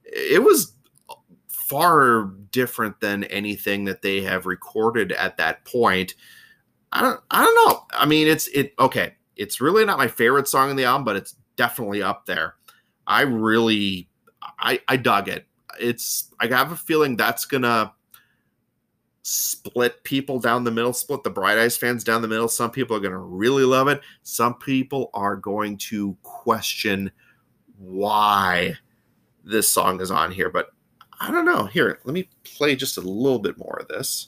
[0.04, 0.74] It was
[1.48, 6.14] far different than anything that they have recorded at that point.
[6.92, 7.84] I don't I don't know.
[7.92, 9.16] I mean, it's it okay.
[9.36, 12.56] It's really not my favorite song in the album, but it's definitely up there.
[13.08, 14.10] I really
[14.60, 15.46] I I dug it.
[15.80, 17.94] It's I have a feeling that's gonna
[19.24, 22.50] split people down the middle, split the Bright Eyes fans down the middle.
[22.50, 24.02] Some people are going to really love it.
[24.22, 27.10] Some people are going to question
[27.78, 28.76] why
[29.44, 30.50] this song is on here.
[30.50, 30.68] But
[31.20, 31.66] I don't know.
[31.66, 34.28] Here, let me play just a little bit more of this.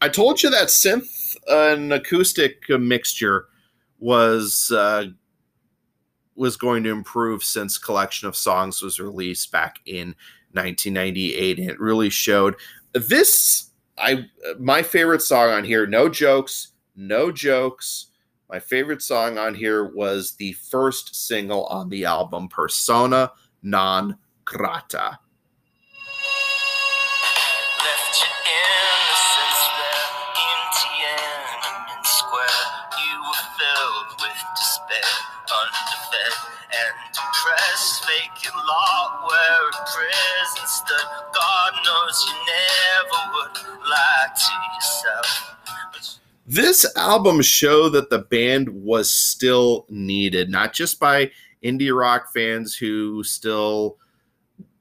[0.00, 3.46] I told you that synth and acoustic mixture
[3.98, 5.06] was uh,
[6.36, 10.14] was going to improve since Collection of Songs was released back in
[10.52, 12.56] 1998 and it really showed.
[12.92, 14.24] This i
[14.58, 18.06] my favorite song on here no jokes no jokes.
[18.48, 23.32] My favorite song on here was the first single on the album persona
[23.62, 25.18] non grata
[41.32, 45.56] God knows you never would lie to yourself.
[46.46, 51.30] this album showed that the band was still needed, not just by
[51.62, 53.96] indie rock fans who still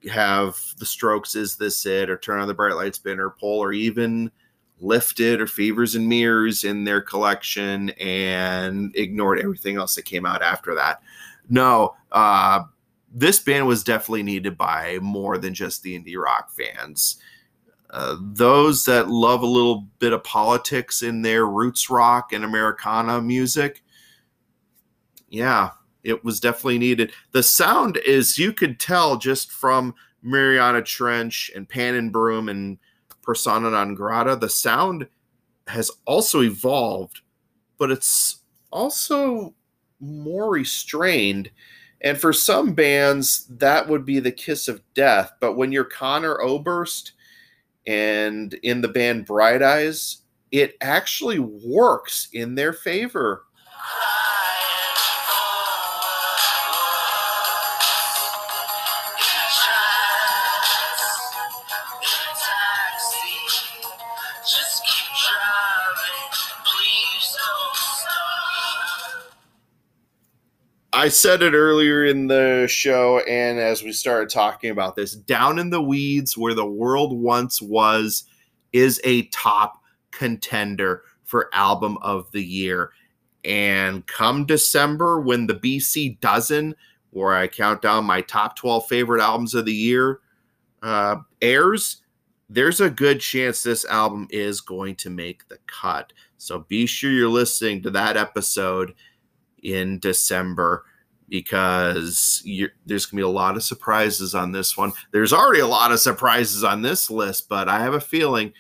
[0.10, 3.74] have the strokes is this it or turn on the bright lights bin pull or
[3.74, 4.32] even
[4.80, 10.42] lifted or fevers and mirrors in their collection and ignored everything else that came out
[10.42, 11.02] after that
[11.50, 12.62] no uh
[13.12, 17.18] this band was definitely needed by more than just the indie rock fans
[17.92, 23.22] uh, those that love a little bit of politics in their roots rock and Americana
[23.22, 23.84] music,
[25.30, 25.72] yeah,
[26.04, 27.12] it was definitely needed.
[27.32, 32.78] The sound is you could tell just from Mariana Trench and Pan and Broom and
[33.24, 35.08] Persona non grata, the sound
[35.68, 37.22] has also evolved,
[37.78, 38.42] but it's
[38.72, 39.54] also
[40.00, 41.50] more restrained.
[42.02, 45.34] And for some bands, that would be the kiss of death.
[45.40, 47.14] But when you're Conor Oberst,
[47.88, 50.18] and in the band Bright Eyes,
[50.52, 53.46] it actually works in their favor.
[71.00, 75.58] I said it earlier in the show, and as we started talking about this, Down
[75.58, 78.26] in the Weeds, where the world once was,
[78.74, 79.82] is a top
[80.12, 82.92] contender for Album of the Year.
[83.46, 86.76] And come December, when the BC Dozen,
[87.12, 90.20] where I count down my top 12 favorite albums of the year,
[90.84, 92.02] uh, airs,
[92.50, 96.12] there's a good chance this album is going to make the cut.
[96.38, 98.96] So be sure you're listening to that episode
[99.64, 100.84] in December
[101.30, 102.44] because
[102.86, 104.92] there's going to be a lot of surprises on this one.
[105.12, 108.54] There's already a lot of surprises on this list, but I have a feeling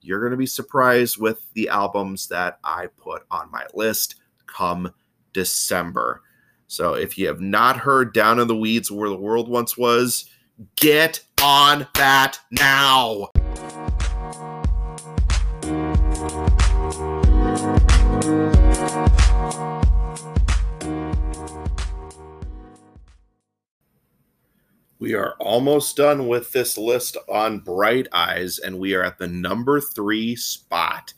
[0.00, 4.16] you're going to be surprised with the albums that I put on my list
[4.46, 4.92] come
[5.32, 6.22] December.
[6.66, 10.28] So if you have not heard Down in the Weeds Where the World Once Was,
[10.76, 13.28] get on that now.
[25.06, 29.28] We are almost done with this list on Bright Eyes, and we are at the
[29.28, 31.14] number three spot.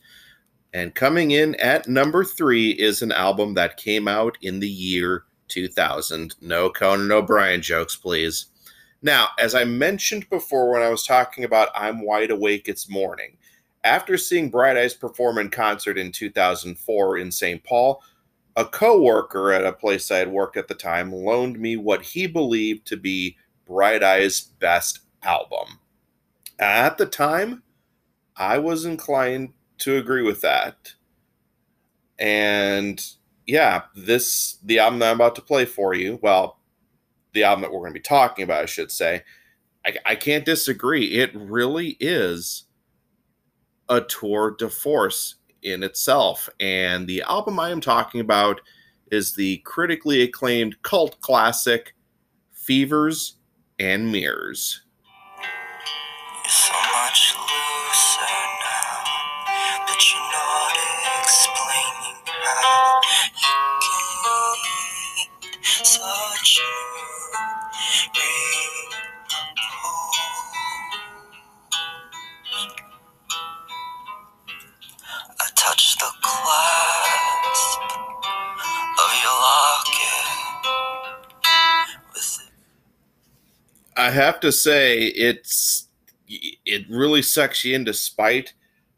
[0.71, 5.23] And coming in at number three is an album that came out in the year
[5.47, 6.35] 2000.
[6.39, 8.51] No Conan O'Brien jokes, please.
[9.01, 13.37] Now, as I mentioned before when I was talking about I'm Wide Awake, It's Morning,
[13.83, 17.63] after seeing Bright Eyes perform in concert in 2004 in St.
[17.63, 18.03] Paul,
[18.55, 22.03] a co worker at a place I had worked at the time loaned me what
[22.03, 23.35] he believed to be
[23.69, 25.79] Bright Eyes' best album.
[26.57, 27.61] At the time,
[28.35, 30.93] I was inclined to agree with that.
[32.17, 33.01] And
[33.45, 36.59] yeah, this the album that I'm about to play for you, well,
[37.33, 39.23] the album that we're going to be talking about, I should say,
[39.85, 41.19] I, I can't disagree.
[41.19, 42.65] It really is
[43.87, 46.49] a tour de force in itself.
[46.59, 48.61] And the album I am talking about
[49.11, 51.93] is the critically acclaimed cult classic
[52.51, 53.38] Fevers
[53.79, 54.81] and mirrors.
[56.47, 57.35] So much
[83.99, 85.89] I have to say it's
[86.29, 88.53] it really sucks you in despite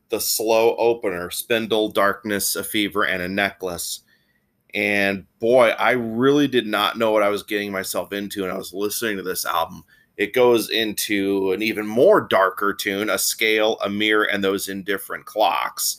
[0.10, 4.02] the slow opener, Spindle, Darkness, a Fever, and a Necklace.
[4.76, 8.58] And boy, I really did not know what I was getting myself into when I
[8.58, 9.84] was listening to this album.
[10.18, 15.26] It goes into an even more darker tune, a scale, a mirror, and those indifferent
[15.26, 15.98] clocks.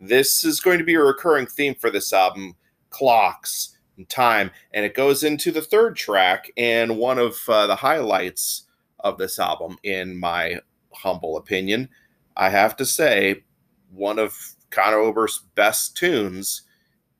[0.00, 2.54] This is going to be a recurring theme for this album
[2.90, 4.50] clocks time.
[4.72, 8.64] And it goes into the third track and one of uh, the highlights
[9.00, 10.60] of this album, in my
[10.92, 11.88] humble opinion.
[12.36, 13.44] I have to say,
[13.90, 14.34] one of
[14.70, 16.62] Conor Oberst's best tunes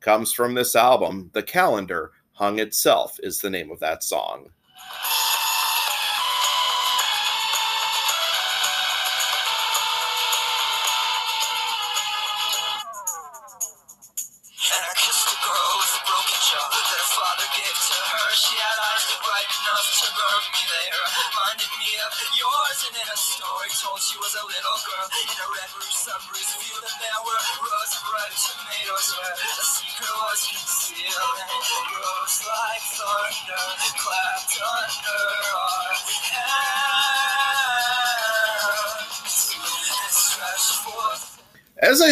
[0.01, 1.31] comes from this album.
[1.33, 4.51] The Calendar Hung Itself is the name of that song.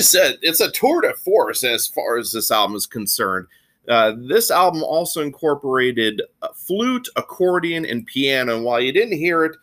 [0.05, 3.47] As I said, it's a tour de force as far as this album is concerned.
[3.89, 8.61] Uh, this album also incorporated a flute, accordion, and piano.
[8.61, 9.57] While you didn't hear it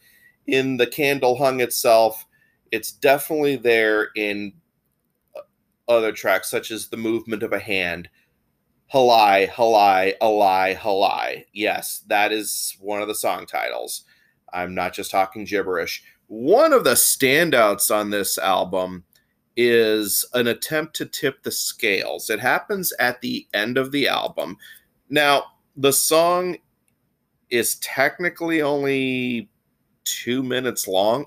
[0.48, 2.26] in the candle hung itself,
[2.72, 4.54] it's definitely there in
[5.36, 5.42] uh,
[5.88, 8.10] other tracks, such as the movement of a hand.
[8.92, 11.46] Halai, halai, alai, halai.
[11.54, 14.06] Yes, that is one of the song titles.
[14.52, 16.04] I'm not just talking gibberish.
[16.26, 19.04] One of the standouts on this album
[19.56, 22.30] is an attempt to tip the scales.
[22.30, 24.58] It happens at the end of the album.
[25.10, 25.44] Now,
[25.76, 26.58] the song
[27.50, 29.50] is technically only
[30.04, 31.26] two minutes long.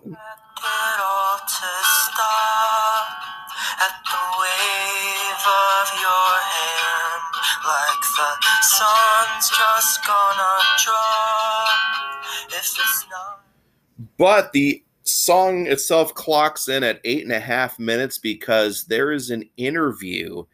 [14.16, 19.30] But the song itself clocks in at eight and a half minutes because there is
[19.30, 20.44] an interview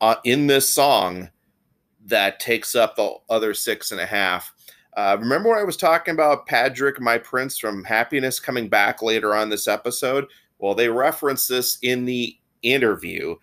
[0.00, 1.28] uh, in this song
[2.06, 4.52] that takes up the other six and a half.
[4.96, 9.34] Uh, remember when I was talking about Padraic, my prince from Happiness, coming back later
[9.34, 10.26] on this episode?
[10.58, 13.36] Well, they reference this in the interview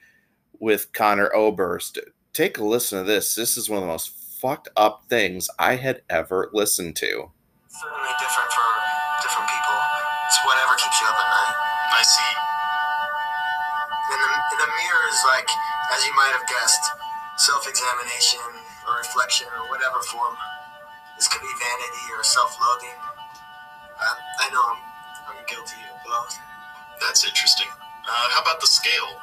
[0.60, 2.00] with Conor Oberst.
[2.34, 3.36] Take a listen to this.
[3.36, 7.32] This is one of the most fucked up things I had ever listened to.
[7.68, 8.52] Certainly different
[17.76, 18.40] self-examination
[18.88, 20.36] or reflection or whatever form.
[21.18, 22.98] This could be vanity or self-loathing.
[24.00, 24.82] I, I know I'm,
[25.28, 26.38] I'm guilty of both.
[27.02, 27.68] That's interesting.
[27.70, 29.20] Uh, how about the scale?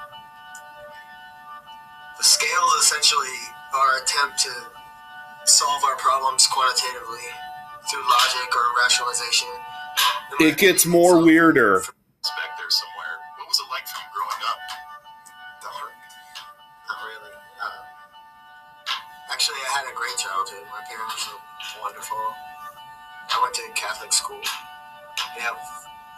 [2.18, 3.38] The scale is essentially
[3.74, 4.53] our attempt to
[5.44, 7.24] solve our problems quantitatively
[7.90, 9.48] through logic or rationalization.
[10.40, 11.82] It gets more weirder.
[19.43, 20.62] Actually, I had a great childhood.
[20.70, 21.43] My parents were
[21.82, 22.14] wonderful.
[22.14, 24.38] I went to Catholic school.
[25.34, 25.59] They have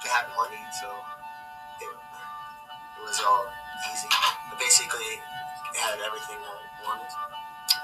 [0.04, 0.92] they had money, so
[1.80, 3.48] it, it was all
[3.88, 4.12] easy.
[4.52, 5.24] But basically,
[5.72, 6.52] had everything I
[6.84, 7.08] wanted.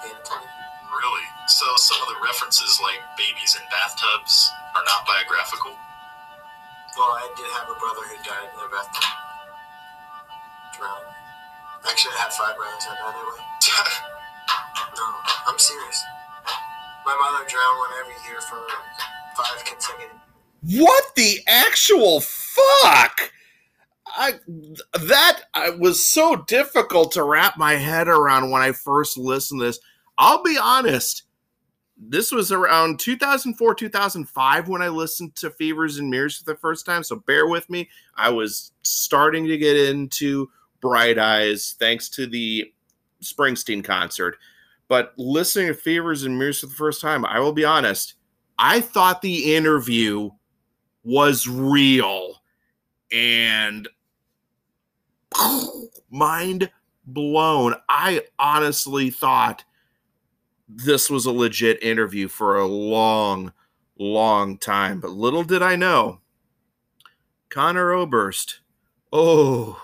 [0.04, 1.26] Really?
[1.48, 5.72] So some of the references, like babies in bathtubs, are not biographical?
[7.00, 9.08] well, I did have a brother who died in a bathtub,
[10.76, 11.08] drowned.
[11.88, 12.84] Actually, I had five brothers.
[12.84, 14.19] I that way.
[15.60, 16.04] Serious.
[17.04, 18.56] My mother drowned one every year for
[19.36, 20.16] five consecutive.
[20.62, 23.32] What the actual fuck?
[24.06, 24.34] I
[24.94, 29.66] that I was so difficult to wrap my head around when I first listened to
[29.66, 29.80] this.
[30.16, 31.24] I'll be honest.
[32.02, 36.86] This was around 2004, 2005 when I listened to Fevers and Mirrors for the first
[36.86, 37.04] time.
[37.04, 37.90] So bear with me.
[38.16, 40.48] I was starting to get into
[40.80, 42.72] Bright Eyes thanks to the
[43.22, 44.38] Springsteen concert.
[44.90, 48.14] But listening to Fevers and Mirrors for the first time, I will be honest,
[48.58, 50.30] I thought the interview
[51.04, 52.42] was real
[53.12, 53.88] and
[56.10, 56.72] mind
[57.06, 57.76] blown.
[57.88, 59.62] I honestly thought
[60.68, 63.52] this was a legit interview for a long,
[63.96, 64.98] long time.
[64.98, 66.18] But little did I know,
[67.48, 68.58] Conor Oberst,
[69.12, 69.80] oh,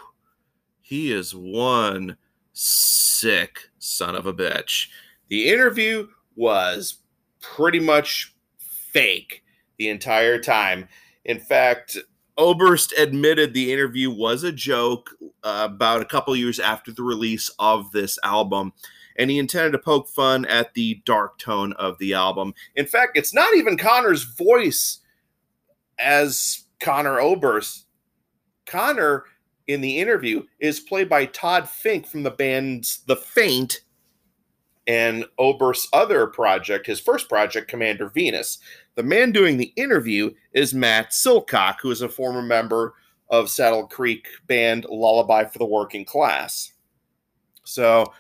[0.81, 2.17] he is one
[2.53, 4.89] sick son of a bitch.
[5.29, 6.99] The interview was
[7.41, 9.43] pretty much fake
[9.79, 10.89] the entire time.
[11.25, 11.99] In fact,
[12.39, 15.11] Oberst admitted the interview was a joke
[15.43, 18.73] uh, about a couple years after the release of this album,
[19.19, 22.53] and he intended to poke fun at the dark tone of the album.
[22.75, 25.01] In fact, it's not even Conor's voice
[25.99, 27.87] as Conor Oberst.
[28.67, 29.25] Conor
[29.67, 33.81] in the interview is played by Todd Fink from the band's The Faint
[34.87, 38.59] and Oberst's other project, his first project, Commander Venus.
[38.95, 42.95] The man doing the interview is Matt Silcock, who is a former member
[43.29, 46.73] of Saddle Creek band Lullaby for the Working Class.
[47.65, 48.13] So,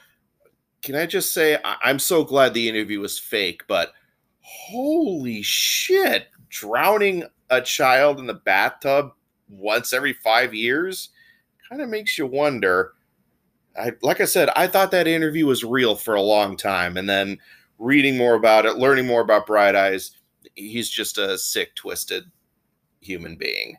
[0.83, 3.93] can I just say, I- I'm so glad the interview was fake, but
[4.41, 9.13] holy shit, drowning a child in the bathtub
[9.49, 11.11] once every five years
[11.69, 12.93] kind of makes you wonder.
[13.79, 17.09] I, like I said, I thought that interview was real for a long time, and
[17.09, 17.39] then
[17.79, 20.13] reading more about it, learning more about Bright Eyes,
[20.55, 22.25] he's just a sick, twisted
[23.01, 23.77] human being.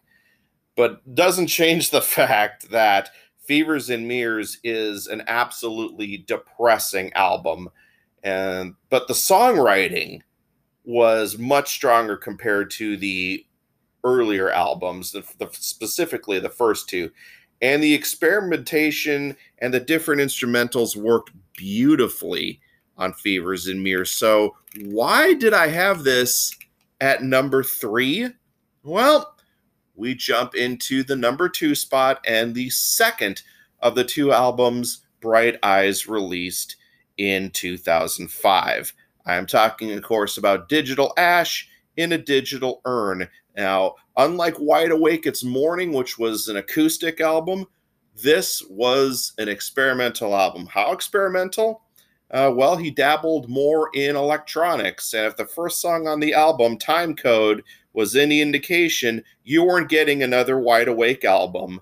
[0.75, 3.09] But doesn't change the fact that
[3.47, 7.69] Fevers and Mirrors is an absolutely depressing album.
[8.23, 10.21] And but the songwriting
[10.83, 13.45] was much stronger compared to the
[14.03, 17.11] earlier albums, the, the, specifically the first two.
[17.62, 22.62] And the experimentation and the different instrumentals worked beautifully
[22.97, 24.12] on Fevers and Mirrors.
[24.12, 26.55] So, why did I have this
[27.01, 28.30] at number three?
[28.84, 29.36] Well,
[29.95, 33.41] we jump into the number two spot and the second
[33.80, 36.76] of the two albums Bright Eyes released
[37.18, 38.93] in 2005.
[39.26, 43.28] I am talking, of course, about Digital Ash in a Digital Urn.
[43.58, 47.66] Now, unlike Wide Awake It's Morning, which was an acoustic album,
[48.16, 50.68] this was an experimental album.
[50.68, 51.82] How experimental?
[52.30, 55.14] Uh, well, he dabbled more in electronics.
[55.14, 59.89] And if the first song on the album, Time Code, was any indication, you weren't
[59.89, 61.80] getting another Wide Awake album.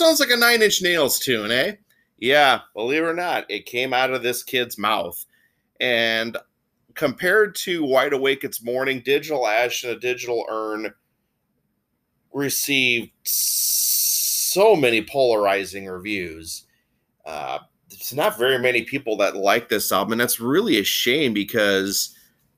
[0.00, 1.76] Almost sounds like a Nine Inch Nails tune, eh?
[2.18, 5.24] Yeah, believe it or not, it came out of this kid's mouth.
[5.80, 6.36] And
[6.92, 10.92] compared to Wide Awake It's Morning, Digital Ash and a Digital Urn
[12.34, 16.66] received so many polarizing reviews.
[17.24, 21.32] Uh, it's not very many people that like this album, and that's really a shame
[21.32, 22.14] because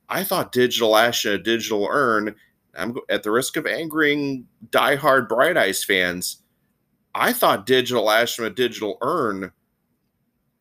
[0.09, 2.35] I thought Digital Ash and a Digital Urn,
[2.75, 6.41] I'm at the risk of angering diehard Bright Eyes fans,
[7.15, 9.51] I thought Digital Ash from a Digital Urn,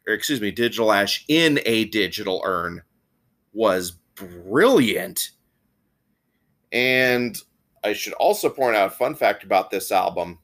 [0.07, 2.83] or excuse me, Digital Ash in a Digital Urn
[3.53, 5.31] was brilliant.
[6.73, 7.37] And
[7.85, 10.39] I should also point out a fun fact about this album.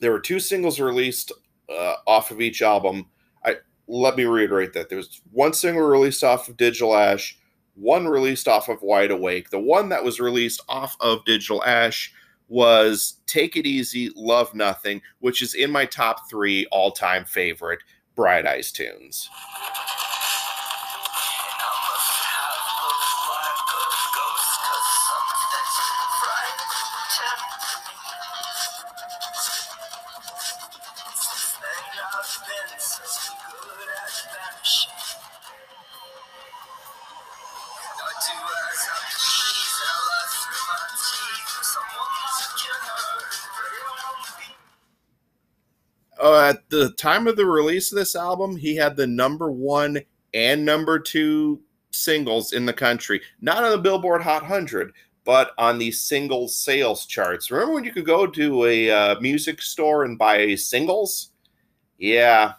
[0.00, 1.32] There were two singles released
[1.68, 3.06] uh, off of each album.
[3.44, 7.38] I let me reiterate that there was one single released off of Digital Ash,
[7.74, 9.50] one released off of Wide Awake.
[9.50, 12.12] The one that was released off of Digital Ash
[12.52, 17.80] was Take It Easy, Love Nothing, which is in my top three all time favorite
[18.14, 19.30] Bright Eyes tunes.
[46.72, 50.00] The time of the release of this album, he had the number one
[50.32, 51.60] and number two
[51.90, 53.20] singles in the country.
[53.42, 54.92] Not on the Billboard Hot 100,
[55.24, 57.50] but on the single sales charts.
[57.50, 61.32] Remember when you could go to a uh, music store and buy singles?
[61.98, 62.54] Yeah,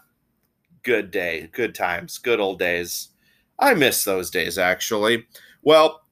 [0.83, 3.09] good day, good times, good old days.
[3.57, 5.25] I miss those days, actually.
[5.63, 6.03] Well,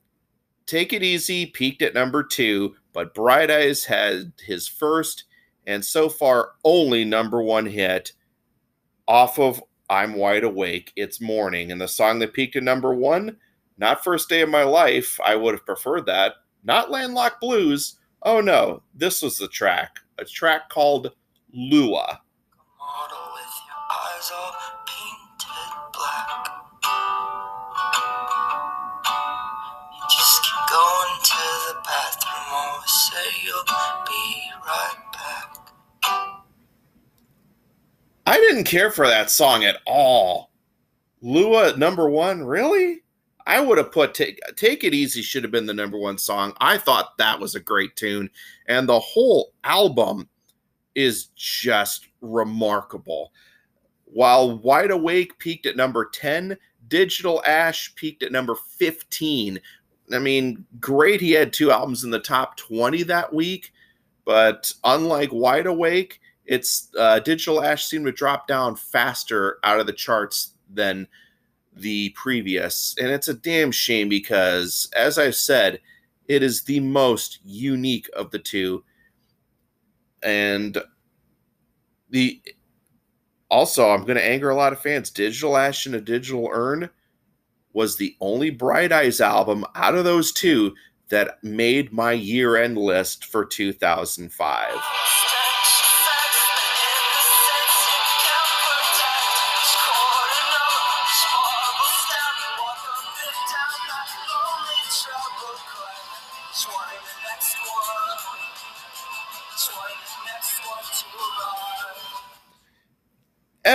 [0.66, 5.26] Take It Easy peaked at number two, but Bright Eyes had his first
[5.68, 8.14] and so far only number one hit
[9.08, 11.72] off of I'm Wide Awake, It's Morning.
[11.72, 13.38] And the song that peaked at number one,
[13.78, 16.36] not First Day of My Life, I would have preferred that.
[16.64, 17.98] Not Landlocked Blues.
[18.24, 21.12] Oh no, this was the track, a track called
[21.54, 22.22] Lua.
[33.12, 33.64] say you'll
[34.06, 35.11] be right
[38.62, 40.52] didn't care for that song at all.
[41.22, 43.02] Lua number one, really?
[43.48, 46.54] I would have put take, take It Easy should have been the number one song.
[46.62, 48.30] I thought that was a great tune.
[48.68, 50.30] And the whole album
[50.94, 53.34] is just remarkable.
[54.06, 56.56] While Wide Awake peaked at number 10,
[56.88, 59.60] Digital Ash peaked at number 15.
[60.14, 63.72] I mean, great he had two albums in the top 20 that week,
[64.24, 66.21] but unlike Wide Awake,
[66.52, 71.08] it's uh, Digital Ash seemed to drop down faster out of the charts than
[71.74, 75.80] the previous, and it's a damn shame because, as I've said,
[76.28, 78.84] It is the most unique of the two.
[80.24, 80.78] And
[82.10, 82.42] the
[83.50, 85.10] also, I'm going to anger a lot of fans.
[85.10, 86.90] Digital Ash and a Digital Urn
[87.72, 90.76] was the only Bright Eyes album out of those two
[91.08, 95.41] that made my year end list for 2005.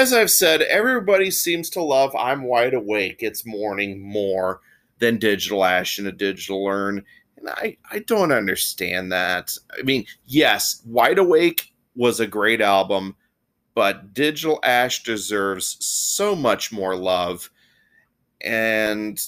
[0.07, 4.61] As I've said, everybody seems to love I'm Wide Awake, It's Morning more
[5.01, 7.05] than Digital Ash and a Digital Urn.
[7.37, 9.51] And I, I don't understand that.
[9.77, 13.17] I mean, yes, Wide Awake was a great album,
[13.75, 17.51] but Digital Ash deserves so much more love.
[18.43, 19.21] And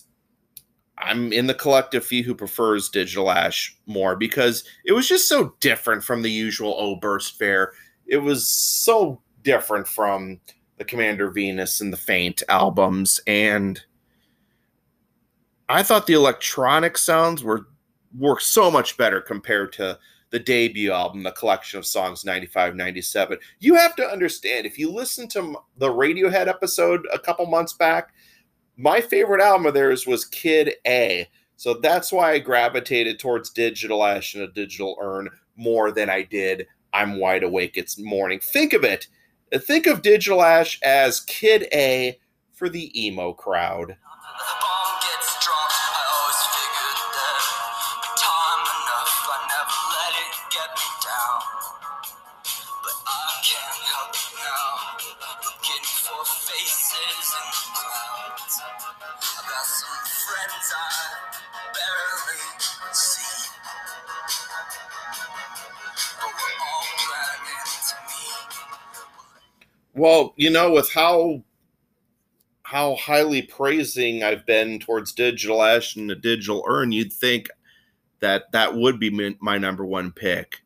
[0.97, 5.57] I'm in the collective few who prefers Digital Ash more because it was just so
[5.59, 7.73] different from the usual Oh Burst fare.
[8.07, 10.39] It was so different from
[10.79, 13.21] the Commander Venus and the Faint albums.
[13.27, 13.81] And
[15.69, 17.67] I thought the electronic sounds were
[18.17, 19.99] were so much better compared to
[20.31, 23.39] the debut album, the collection of songs 95 97.
[23.61, 28.15] You have to understand if you listen to the Radiohead episode a couple months back,
[28.77, 31.29] my favorite album of theirs was Kid A.
[31.57, 36.23] So that's why I gravitated towards Digital Ash and a Digital Urn more than I
[36.23, 38.41] did I'm Wide Awake It's Morning.
[38.41, 39.09] Think of it.
[39.57, 42.19] Think of Digital Ash as Kid A
[42.53, 43.97] for the emo crowd.
[69.99, 71.43] Well, you know, with how
[72.63, 77.49] how highly praising I've been towards Digital Ash and the Digital Urn, you'd think
[78.21, 80.63] that that would be my number one pick.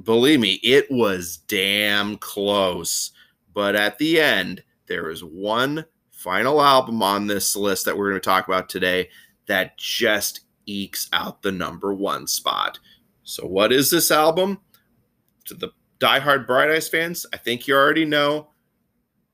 [0.00, 3.10] Believe me, it was damn close.
[3.52, 8.20] But at the end, there is one final album on this list that we're going
[8.20, 9.08] to talk about today
[9.46, 12.78] that just ekes out the number one spot.
[13.24, 14.60] So, what is this album?
[15.46, 15.70] To the
[16.00, 18.48] diehard Bright Eyes fans, I think you already know,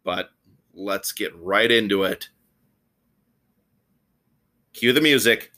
[0.05, 0.31] but
[0.75, 2.29] let's get right into it.
[4.75, 5.53] Cue the music.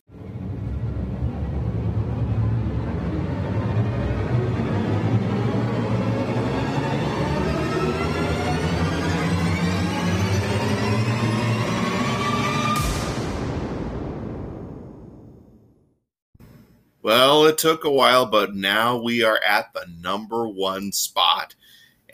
[17.19, 21.57] Well, it took a while, but now we are at the number one spot.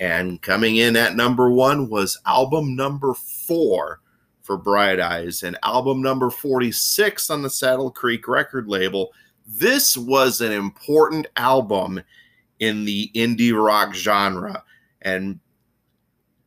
[0.01, 4.01] And coming in at number one was album number four
[4.41, 9.13] for Bright Eyes and album number 46 on the Saddle Creek record label.
[9.47, 12.01] This was an important album
[12.61, 14.65] in the indie rock genre.
[15.03, 15.39] And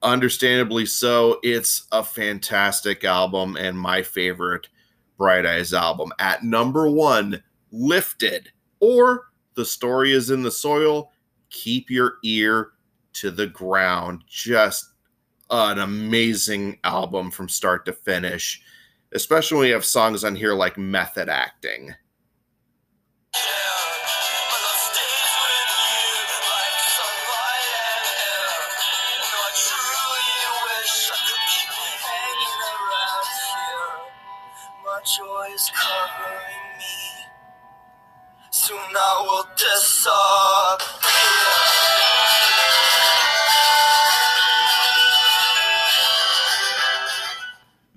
[0.02, 4.68] understandably so, it's a fantastic album and my favorite
[5.16, 6.12] Bright Eyes album.
[6.18, 11.12] At number one, lifted, or the story is in the soil.
[11.50, 12.72] Keep your ear
[13.14, 14.24] to the ground.
[14.28, 14.94] Just
[15.50, 18.62] an amazing album from start to finish,
[19.14, 21.94] especially when you have songs on here like Method Acting.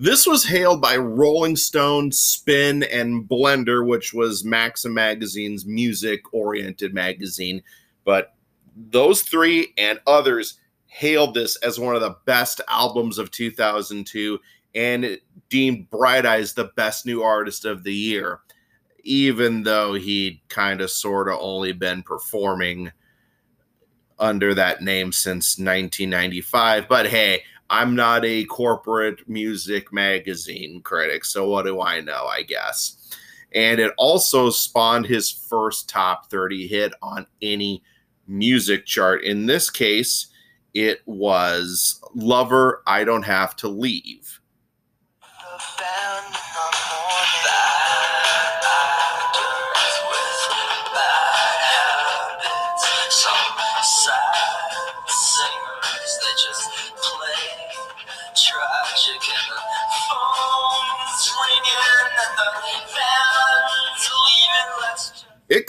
[0.01, 6.95] This was hailed by Rolling Stone, Spin, and Blender, which was Maxim Magazine's music oriented
[6.95, 7.63] magazine.
[8.05, 8.35] But
[8.75, 14.41] those three and others hailed this as one of the best albums of 2002
[14.75, 15.21] and
[15.51, 18.41] deemed Bright Eyes the best new artist of the year
[19.05, 22.93] even though he'd kind of sort of only been performing
[24.19, 26.89] under that name since 1995.
[26.89, 32.43] But hey, I'm not a corporate music magazine critic, so what do I know, I
[32.43, 33.15] guess.
[33.55, 37.85] And it also spawned his first top 30 hit on any
[38.27, 39.23] music chart.
[39.23, 40.27] In this case,
[40.75, 44.41] it was Lover, I Don't Have to Leave.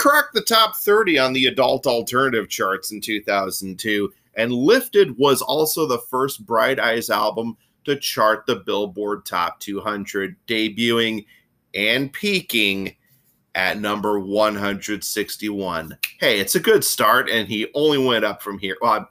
[0.01, 5.85] Cracked the top 30 on the adult alternative charts in 2002, and Lifted was also
[5.85, 11.23] the first Bright Eyes album to chart the Billboard Top 200, debuting
[11.75, 12.95] and peaking
[13.53, 15.95] at number 161.
[16.19, 18.77] Hey, it's a good start, and he only went up from here.
[18.81, 19.07] Well,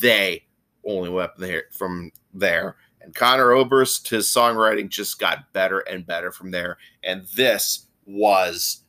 [0.00, 0.46] they
[0.86, 2.76] only went up there from there.
[3.02, 6.78] And Conor Oberst, his songwriting just got better and better from there.
[7.02, 8.85] And this was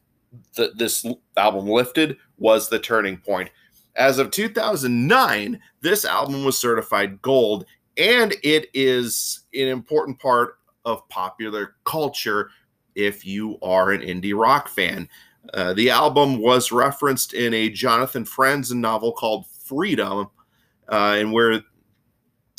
[0.56, 3.50] the, this album lifted was the turning point.
[3.96, 7.66] As of 2009, this album was certified gold,
[7.98, 12.52] and it is an important part of popular culture
[12.96, 15.10] if you are an indie rock fan.
[15.54, 20.30] Uh, the album was referenced in a Jonathan Franzen novel called Freedom,
[20.90, 21.62] uh, and where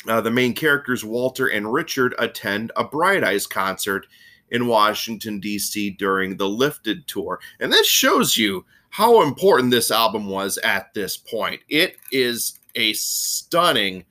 [0.07, 4.07] uh, the main characters, Walter and Richard, attend a Bright Eyes concert
[4.51, 5.91] in Washington, D.C.
[5.91, 7.39] during the Lifted tour.
[7.59, 11.61] And this shows you how important this album was at this point.
[11.69, 14.05] It is a stunning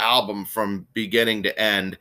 [0.00, 1.98] album from beginning to end.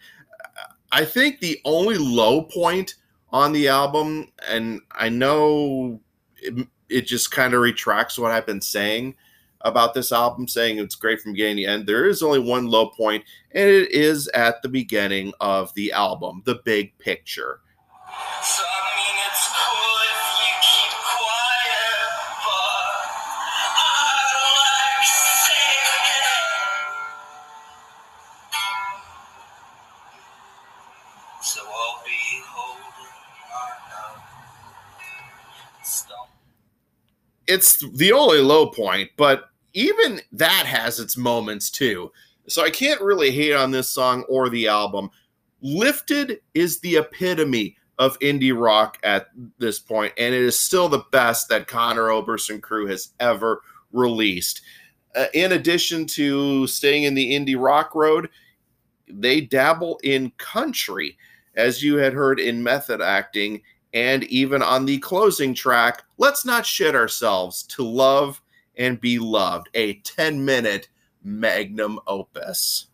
[0.92, 2.96] I think the only low point
[3.32, 6.00] on the album, and I know
[6.38, 9.16] it, it just kind of retracts what I've been saying
[9.62, 11.88] about this album, saying it's great from beginning to end.
[11.88, 16.44] There is only one low point, and it is at the beginning of the album,
[16.46, 17.62] the big picture.
[37.54, 42.12] It's the only low point, but even that has its moments too.
[42.48, 45.12] So I can't really hate on this song or the album.
[45.62, 49.28] Lifted is the epitome of indie rock at
[49.60, 53.62] this point, and it is still the best that Conor Oberst and crew has ever
[53.92, 54.62] released.
[55.16, 58.30] Uh, in addition to staying in the indie rock road,
[59.08, 61.18] they dabble in country,
[61.56, 63.62] as you had heard in Method Acting,
[63.94, 68.42] and even on the closing track, Let's Not Shit Ourselves to Love
[68.76, 70.90] and Be Loved, a 10 minute
[71.24, 72.88] magnum opus.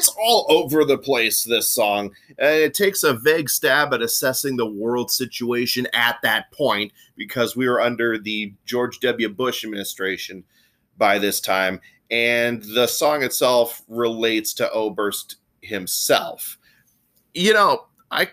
[0.00, 2.10] It's all over the place this song.
[2.40, 7.54] Uh, it takes a vague stab at assessing the world situation at that point because
[7.54, 9.28] we were under the george w.
[9.28, 10.42] Bush administration
[10.96, 11.78] by this time
[12.10, 16.56] and the song itself relates to oberst himself.
[17.34, 18.26] You know i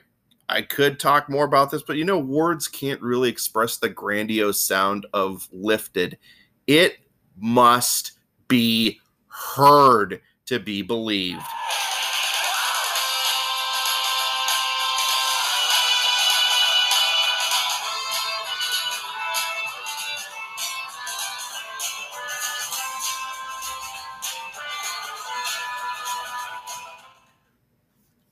[0.48, 4.62] i could talk more about this but you know words can't really express the grandiose
[4.62, 6.18] sound of lifted.
[6.66, 7.00] It
[7.38, 8.14] must
[8.48, 11.42] be heard to be believed.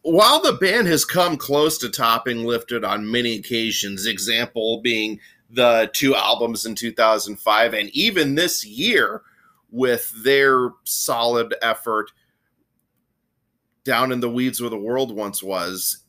[0.02, 5.90] While the band has come close to topping Lifted on many occasions, example being the
[5.94, 9.24] two albums in 2005 and even this year,
[9.72, 12.12] with their solid effort
[13.84, 16.04] down in the weeds where the world once was.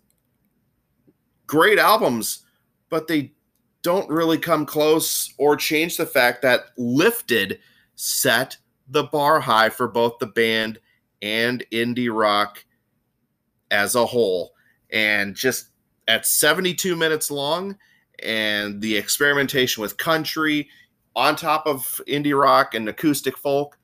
[1.47, 2.45] Great albums,
[2.89, 3.33] but they
[3.83, 7.61] don't really come close or change the fact that Lifted
[7.95, 8.57] set
[8.89, 10.79] the bar high for both the band
[11.23, 12.65] and indie rock
[13.71, 14.55] as a whole.
[14.91, 15.71] And just
[16.09, 17.77] at 72 minutes long,
[18.23, 20.69] and the experimentation with country
[21.17, 23.79] on top of indie rock and acoustic folk.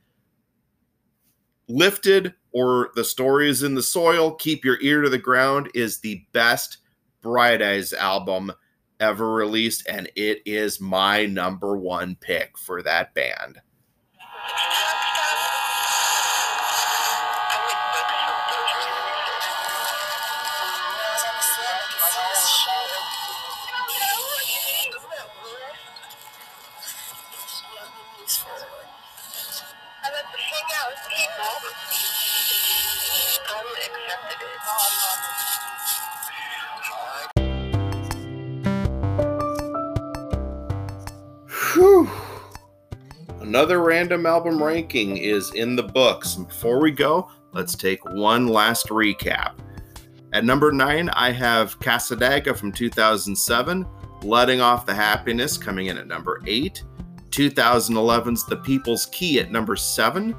[1.68, 5.99] Lifted or The Story Is in the Soil, Keep Your Ear to the Ground is
[5.99, 6.78] the best
[7.22, 8.53] Bright Eyes album
[9.01, 13.61] ever released, and it is my number one pick for that band.
[43.53, 46.36] Another random album ranking is in the books.
[46.36, 49.57] Before we go, let's take one last recap.
[50.32, 53.86] At number nine, I have Cassadaga from 2007,
[54.22, 56.82] Letting Off the Happiness coming in at number eight.
[57.28, 60.34] 2011's The People's Key at number seven.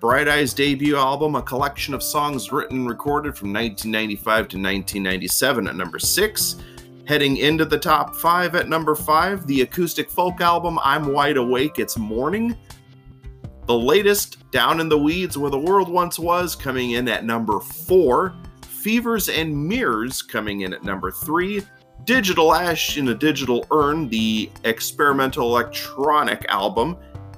[0.00, 5.68] Bright Eyes debut album, a collection of songs written and recorded from 1995 to 1997
[5.68, 6.56] at number six.
[7.06, 11.78] Heading into the top five at number five, the acoustic folk album I'm Wide Awake,
[11.78, 12.56] It's Morning.
[13.68, 17.60] The latest, Down in the Weeds Where the World Once Was, coming in at number
[17.60, 18.34] four.
[18.62, 21.62] Fevers and Mirrors coming in at number three.
[22.02, 26.96] Digital Ash in a Digital Urn, the experimental electronic album,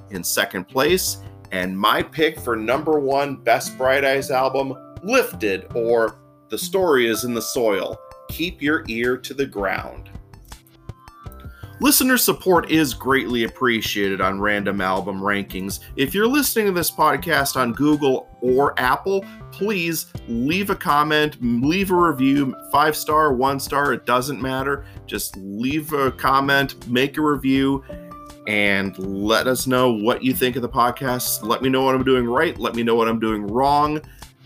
[0.09, 1.17] in second place.
[1.51, 7.23] And my pick for number one Best Bright Eyes album, Lifted, or The Story is
[7.23, 7.99] in the Soil.
[8.29, 10.09] Keep your ear to the ground.
[11.81, 15.79] Listener support is greatly appreciated on random album rankings.
[15.95, 21.91] If you're listening to this podcast on Google or Apple, please leave a comment, leave
[21.91, 24.83] a review, five star, one star, it doesn't matter.
[25.05, 27.83] Just leave a comment, make a review,
[28.45, 31.43] and let us know what you think of the podcast.
[31.43, 34.01] Let me know what I'm doing right, let me know what I'm doing wrong.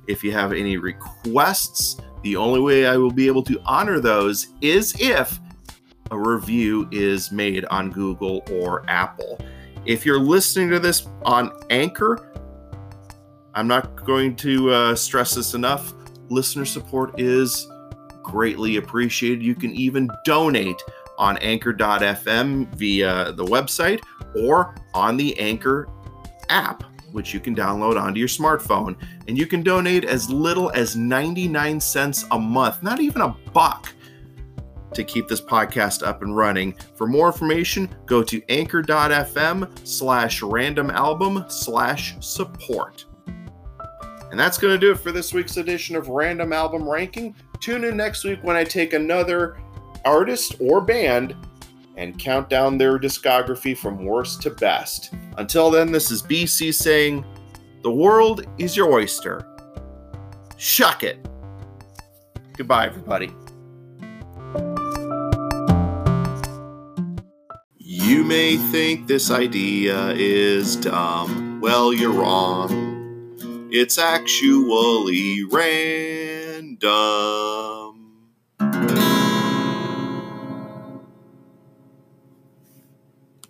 [0.06, 4.48] If you have any requests, the only way I will be able to honor those
[4.62, 5.40] is if
[6.12, 9.40] a review is made on Google or Apple.
[9.86, 12.32] If you're listening to this on Anchor,
[13.54, 15.94] I'm not going to uh, stress this enough.
[16.30, 17.68] Listener support is
[18.24, 19.44] greatly appreciated.
[19.44, 20.82] You can even donate
[21.18, 24.02] on anchor.fm via the website
[24.36, 25.88] or on the Anchor
[26.50, 26.84] app,
[27.14, 28.98] which you can download onto your smartphone.
[29.28, 33.94] And you can donate as little as 99 cents a month, not even a buck
[34.94, 36.76] to keep this podcast up and running.
[36.96, 43.06] For more information, go to anchor.fm slash random album slash support.
[44.32, 47.36] And that's going to do it for this week's edition of Random Album Ranking.
[47.60, 49.58] Tune in next week when I take another
[50.06, 51.36] artist or band
[51.98, 55.14] and count down their discography from worst to best.
[55.38, 57.26] Until then, this is BC saying,
[57.82, 59.46] The world is your oyster.
[60.58, 61.20] Shuck it.
[62.58, 63.32] Goodbye, everybody.
[67.78, 71.60] You may think this idea is dumb.
[71.62, 73.70] Well, you're wrong.
[73.72, 76.82] It's actually random.